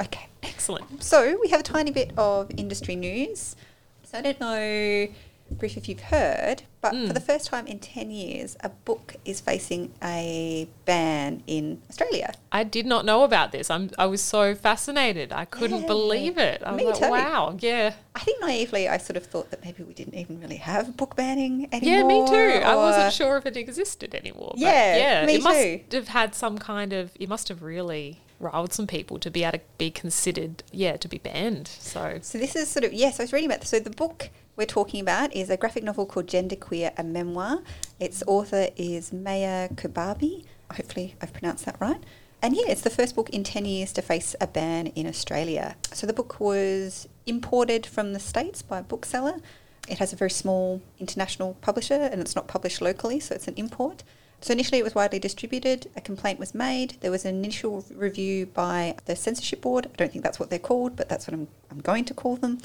[0.00, 0.26] Okay.
[0.42, 1.02] Excellent.
[1.02, 3.56] So we have a tiny bit of industry news.
[4.10, 5.06] So I don't know,
[5.56, 7.14] Griff, if you've heard, but for Mm.
[7.14, 12.34] the first time in 10 years, a book is facing a ban in Australia.
[12.50, 13.70] I did not know about this.
[13.70, 13.90] I'm.
[13.98, 15.32] I was so fascinated.
[15.32, 15.86] I couldn't Yeah.
[15.86, 16.60] believe it.
[16.64, 17.08] I was Me like, too.
[17.10, 17.56] wow.
[17.60, 17.92] Yeah.
[18.16, 21.14] I think naively I sort of thought that maybe we didn't even really have book
[21.14, 21.96] banning anymore.
[21.98, 22.64] Yeah, me too.
[22.64, 24.52] I wasn't sure if it existed anymore.
[24.54, 25.26] but Yeah, yeah.
[25.26, 27.12] me it must have had some kind of.
[27.20, 30.64] It must have really riled some people to be able to be considered.
[30.72, 31.68] Yeah, to be banned.
[31.68, 33.20] So So this is sort of yes.
[33.20, 33.70] I was reading about this.
[33.70, 37.62] So the book we're talking about is a graphic novel called Genderqueer, a memoir.
[37.98, 40.44] Its author is Maia Kobabe.
[40.72, 42.02] Hopefully, I've pronounced that right.
[42.42, 45.76] And yeah, it's the first book in 10 years to face a ban in Australia.
[45.92, 49.40] So the book was imported from the States by a bookseller.
[49.88, 53.54] It has a very small international publisher and it's not published locally, so it's an
[53.56, 54.04] import.
[54.40, 58.46] So initially it was widely distributed, a complaint was made, there was an initial review
[58.46, 59.86] by the censorship board.
[59.92, 62.36] I don't think that's what they're called, but that's what I'm, I'm going to call
[62.36, 62.58] them.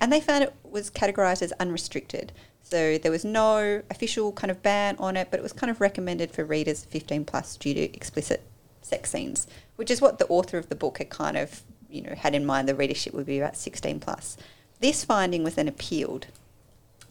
[0.00, 2.32] And they found it was categorised as unrestricted.
[2.62, 5.80] So there was no official kind of ban on it, but it was kind of
[5.80, 8.42] recommended for readers 15 plus due to explicit
[8.82, 9.46] sex scenes,
[9.76, 12.44] which is what the author of the book had kind of, you know, had in
[12.44, 14.36] mind the readership would be about 16 plus.
[14.80, 16.26] This finding was then appealed.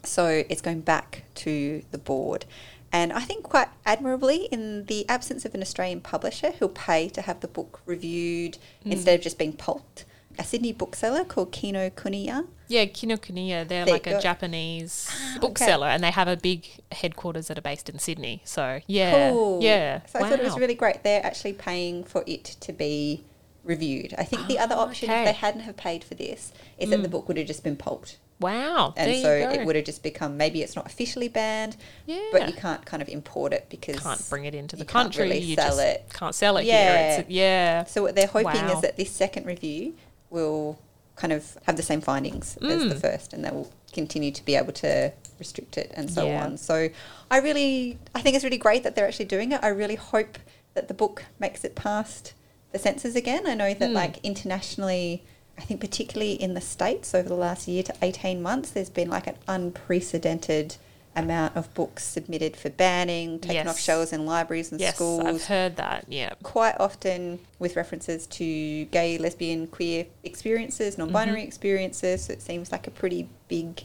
[0.04, 2.46] So it's going back to the board.
[2.94, 7.22] And I think quite admirably, in the absence of an Australian publisher who'll pay to
[7.24, 8.92] have the book reviewed Mm.
[8.94, 10.06] instead of just being pulped,
[10.38, 12.48] a Sydney bookseller called Kinokuniya.
[12.68, 14.22] Yeah, Kinokuniya, they're There like a.
[14.22, 18.42] Japanese Ah, bookseller and they have a big headquarters that are based in Sydney.
[18.46, 19.32] So, yeah.
[19.32, 19.62] Cool.
[19.64, 20.02] Yeah.
[20.08, 21.04] So I thought it was really great.
[21.04, 23.24] They're actually paying for it to be
[23.64, 24.14] reviewed.
[24.18, 25.22] I think the other option, okay.
[25.22, 27.12] if they hadn't have paid for this, is that the Mm.
[27.12, 28.18] book would have just been pulped.
[28.44, 28.94] Wow.
[28.98, 31.76] And so it would have just become maybe it's not officially banned,
[32.06, 32.20] yeah.
[32.32, 35.06] but you can't kind of import it because can't bring it into the you can't
[35.12, 35.24] country.
[35.24, 36.06] really you sell it.
[36.14, 36.74] can't sell it Yeah.
[37.14, 37.20] here.
[37.22, 37.84] It's, yeah.
[37.86, 38.76] So what they're hoping Wow.
[38.76, 39.96] is that this second review
[40.30, 40.80] will
[41.16, 43.02] kind of have the same findings as the Mm.
[43.02, 46.44] first, and they will continue to be able to restrict it and so Yeah.
[46.46, 46.58] on.
[46.58, 46.90] So
[47.30, 49.60] I really, I think it's really great that they're actually doing it.
[49.64, 50.40] I really hope
[50.74, 52.34] that the book makes it past
[52.72, 53.46] the censors again.
[53.46, 53.94] I know that Mm.
[53.94, 55.24] like internationally.
[55.58, 59.10] I think particularly in the States over the last year to 18 months, there's been
[59.10, 60.76] like an unprecedented
[61.16, 65.44] amount of books submitted for banning, taken off shelves in libraries and Yes, schools I've
[65.46, 66.06] heard that.
[66.08, 66.34] Yeah.
[66.42, 71.48] quite often with references to gay, lesbian, queer experiences, non binary Mm-hmm.
[71.48, 72.26] experiences.
[72.26, 73.84] So it seems like a pretty big,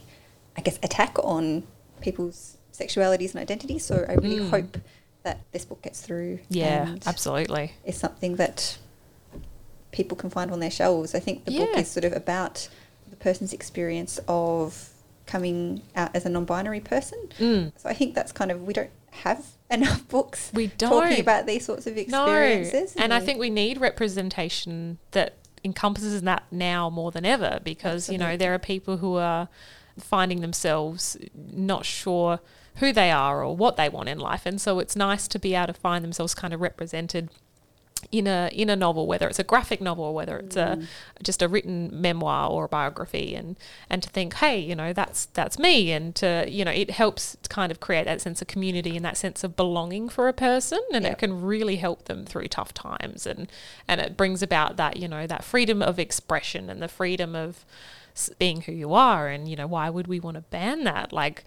[0.57, 1.63] I guess, attack on
[2.01, 3.85] people's sexualities and identities.
[3.85, 4.49] So I really Mm.
[4.49, 4.77] hope
[5.21, 6.39] that this book gets through.
[6.49, 7.73] Yeah, absolutely.
[7.85, 8.79] It's something that
[9.91, 11.15] people can find on their shelves.
[11.15, 12.69] I think the book is sort of about
[13.09, 14.89] the person's experience of
[15.25, 17.29] coming out as a non binary person.
[17.37, 17.71] Mm.
[17.77, 20.89] So I think that's kind of, we don't have enough books We don't.
[20.89, 22.95] talking about these sorts of experiences.
[22.95, 28.09] No, and I think we need representation that encompasses that now more than ever because
[28.09, 29.49] you know there are people who are
[29.97, 32.39] finding themselves not sure
[32.75, 35.53] who they are or what they want in life, and so it's nice to be
[35.53, 37.29] able to find themselves kind of represented
[38.11, 40.83] in a in a novel, whether it's a graphic novel or whether it's Mm.
[41.19, 43.57] a just a written memoir or a biography, and
[43.89, 47.37] and to think, hey, you know, that's that's me, and to you know, it helps
[47.43, 50.33] to kind of create that sense of community and that sense of belonging for a
[50.33, 51.11] person, and Yeah.
[51.11, 53.49] it can really help them through tough times, and
[53.87, 57.65] and it brings about that you know that freedom of expression and the freedom of
[58.37, 61.13] being who you are, and you know, why would we want to ban that?
[61.13, 61.43] Like.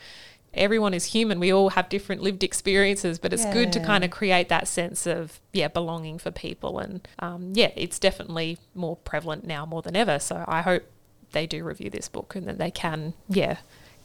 [0.55, 1.40] Everyone is human.
[1.40, 5.07] We all have different lived experiences, but it's good to kind of create that sense
[5.07, 9.96] of yeah belonging for people and um, yeah it's definitely more prevalent now more than
[9.96, 10.82] ever so i hope
[11.32, 13.57] they do review this book and that they can yeah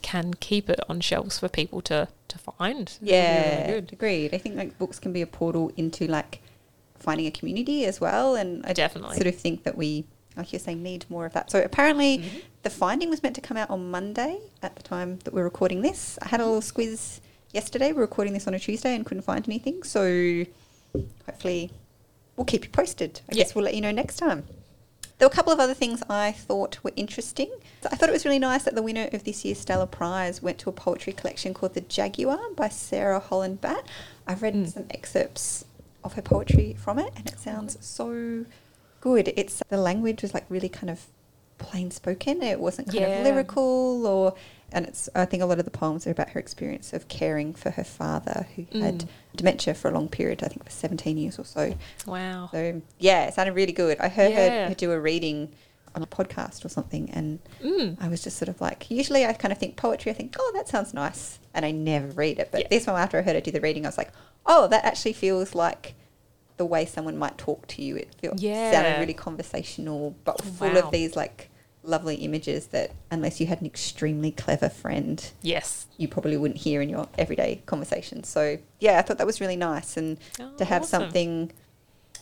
[0.02, 4.34] can keep it on shelves for people to to find Yeah, really good agreed.
[4.34, 6.42] I think like books can be a portal into like
[7.00, 9.16] finding a community as well, and I Definitely.
[9.16, 10.06] sort of think that we,
[10.38, 11.50] like you're saying, need more of that.
[11.52, 12.38] So apparently, Mm-hmm.
[12.64, 15.82] the finding was meant to come out on Monday at the time that we're recording
[15.82, 16.18] this.
[16.22, 17.20] I had a little squiz
[17.54, 17.92] yesterday.
[17.94, 19.84] We're recording this on a Tuesday and couldn't find anything.
[19.84, 20.46] So
[21.26, 21.72] hopefully,
[22.36, 23.22] we'll keep you posted.
[23.32, 23.44] I Yeah.
[23.44, 24.44] guess we'll let you know next time.
[25.18, 27.50] There were a couple of other things I thought were interesting.
[27.82, 30.44] So I thought it was really nice that the winner of this year's Stella Prize
[30.44, 33.84] went to a poetry collection called The Jaguar by Sarah Holland Batt.
[34.28, 34.72] I've read Mm.
[34.72, 35.66] some excerpts
[36.04, 38.46] of her poetry from it and it sounds so
[39.02, 39.34] good.
[39.36, 41.06] It's the language was like really kind of
[41.58, 42.42] plain spoken.
[42.44, 43.08] It wasn't kind Yeah.
[43.20, 44.36] of lyrical or
[44.72, 47.54] and it's I think a lot of the poems are about her experience of caring
[47.54, 49.08] for her father who had Mm.
[49.36, 51.74] dementia for a long period, I think for 17 years or so.
[52.06, 53.98] wow So yeah, it sounded really good.
[54.00, 54.64] I heard Yeah.
[54.64, 55.50] her, her do a reading
[55.96, 57.98] on a podcast or something, and mm.
[58.00, 60.12] I was just sort of like, usually I kind of think poetry.
[60.12, 62.50] I think, oh, that sounds nice, and I never read it.
[62.52, 62.68] But Yeah.
[62.70, 64.12] this one, after I heard her do the reading, I was like,
[64.46, 65.96] oh, that actually feels like
[66.58, 67.96] the way someone might talk to you.
[67.96, 68.72] It feels Yeah.
[68.72, 70.80] sounded really conversational, but full Wow.
[70.80, 71.50] of these like
[71.84, 76.82] lovely images that, unless you had an extremely clever friend, yes you probably wouldn't hear
[76.82, 78.24] in your everyday conversation.
[78.24, 81.02] So yeah, I thought that was really nice, and Oh, to have awesome.
[81.04, 81.52] something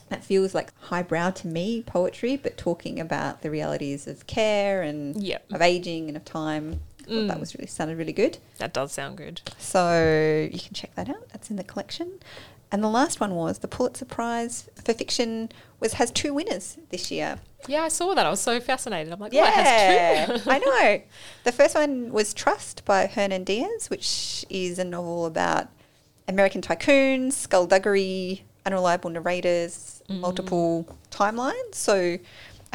[0.09, 5.21] that feels like highbrow to me poetry, but talking about the realities of care and
[5.21, 5.45] Yep.
[5.51, 6.79] of aging and of time.
[7.01, 7.39] I thought that Mm.
[7.39, 8.37] was really sounded really good.
[8.57, 11.27] that does sound good So you can check that out.
[11.29, 12.19] That's in the collection.
[12.71, 17.11] And the last one was the Pulitzer Prize for fiction was has two winners this
[17.11, 17.39] year.
[17.67, 18.25] Yeah, I saw that.
[18.25, 19.11] I was so fascinated.
[19.11, 20.49] I'm like, oh, it has two.
[20.49, 21.01] I know.
[21.43, 25.69] The first one was Trust by Hernan Diaz, which is a novel about
[26.27, 30.19] American tycoons, skullduggery, unreliable narrators, mm.
[30.19, 31.75] multiple timelines.
[31.75, 32.17] So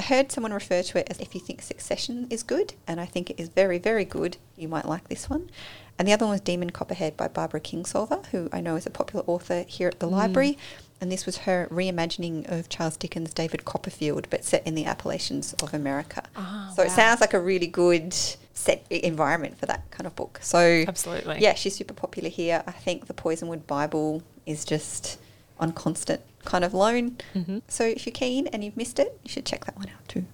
[0.00, 3.04] I heard someone refer to it as if you think Succession is good, and I
[3.04, 4.38] think it is very, very good.
[4.56, 5.50] You might like this one.
[5.98, 8.90] And the other one was Demon Copperhead by Barbara Kingsolver, who I know is a
[8.90, 10.56] popular author here at the library.
[11.02, 15.52] And this was her reimagining of Charles Dickens' David Copperfield, but set in the Appalachians
[15.62, 16.22] of America.
[16.34, 18.14] Ah, so it sounds like a really good
[18.54, 20.38] set environment for that kind of book.
[20.40, 21.40] So Absolutely.
[21.40, 22.64] yeah, she's super popular here.
[22.66, 25.18] I think the Poisonwood Bible is just
[25.58, 27.18] on constant kind of loan.
[27.34, 27.62] Mhm.
[27.68, 30.24] So if you're keen and you've missed it, you should check that one out too.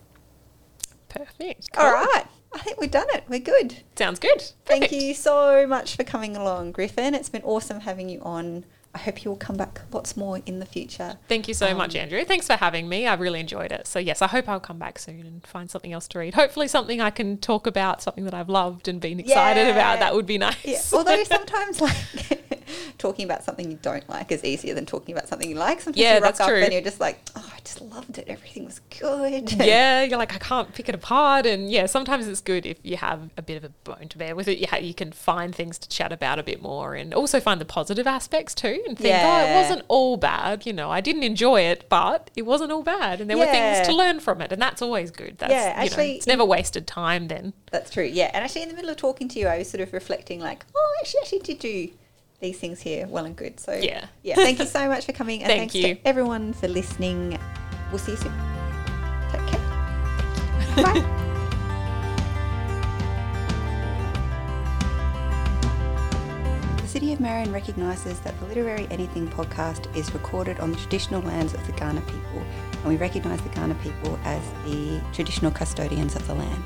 [1.09, 1.69] Perfect.
[1.77, 1.93] All Cool.
[1.93, 2.25] right.
[2.55, 3.25] I think we've done it.
[3.29, 3.83] We're good.
[3.97, 4.43] Sounds good.
[4.65, 7.15] Thank you so much for coming along, Griffen.
[7.15, 8.65] It's been awesome having you on.
[8.95, 11.19] I hope you will come back lots more in the future.
[11.29, 12.25] Thank you so much, Um, Andrea.
[12.25, 13.07] Thanks for having me.
[13.07, 13.87] I really enjoyed it.
[13.87, 16.33] So, yes, I hope I'll come back soon and find something else to read.
[16.35, 19.73] Hopefully, something I can talk about, something that I've loved and been excited Yeah.
[19.73, 19.99] about.
[19.99, 20.57] That would be nice.
[20.65, 20.81] Yeah.
[20.95, 21.95] Although sometimes like
[22.99, 25.81] talking about something you don't like is easier than talking about something you like.
[25.81, 26.63] Sometimes Yeah, you rock up true.
[26.63, 28.29] and you're just like, oh, I just loved it.
[28.29, 29.53] Everything was good.
[29.65, 31.47] yeah, you're like, I can't pick it apart.
[31.47, 34.35] And yeah, sometimes it's good if you have a bit of a bone to bear
[34.35, 34.59] with it.
[34.59, 37.61] You, ha- you can find things to chat about a bit more and also find
[37.61, 40.67] the positive aspects too and think, oh, it wasn't all bad.
[40.67, 43.21] You know, I didn't enjoy it, but it wasn't all bad.
[43.21, 44.53] And there were things to learn from it.
[44.53, 45.39] And that's always good.
[45.39, 47.53] That's, Yeah, you know, actually, it's never wasted time then.
[47.71, 48.05] That's true.
[48.05, 48.31] Yeah.
[48.33, 50.65] And actually, in the middle of talking to you, I was sort of reflecting, like,
[50.75, 51.89] oh, actually, actually did do
[52.41, 53.59] these things here well and good.
[53.61, 54.07] So, Yeah.
[54.23, 54.35] Yeah.
[54.37, 55.43] Thank you so much for coming.
[55.43, 55.95] And Thank thanks you.
[55.97, 57.39] to everyone for listening.
[57.91, 58.33] We'll see you soon.
[59.33, 59.61] Take care.
[60.85, 61.13] Bye.
[66.83, 71.21] The City of Marion recognises that the Literary Anything podcast is recorded on the traditional
[71.23, 76.15] lands of the Kaurna people, and we recognise the Kaurna people as the traditional custodians
[76.17, 76.65] of the land.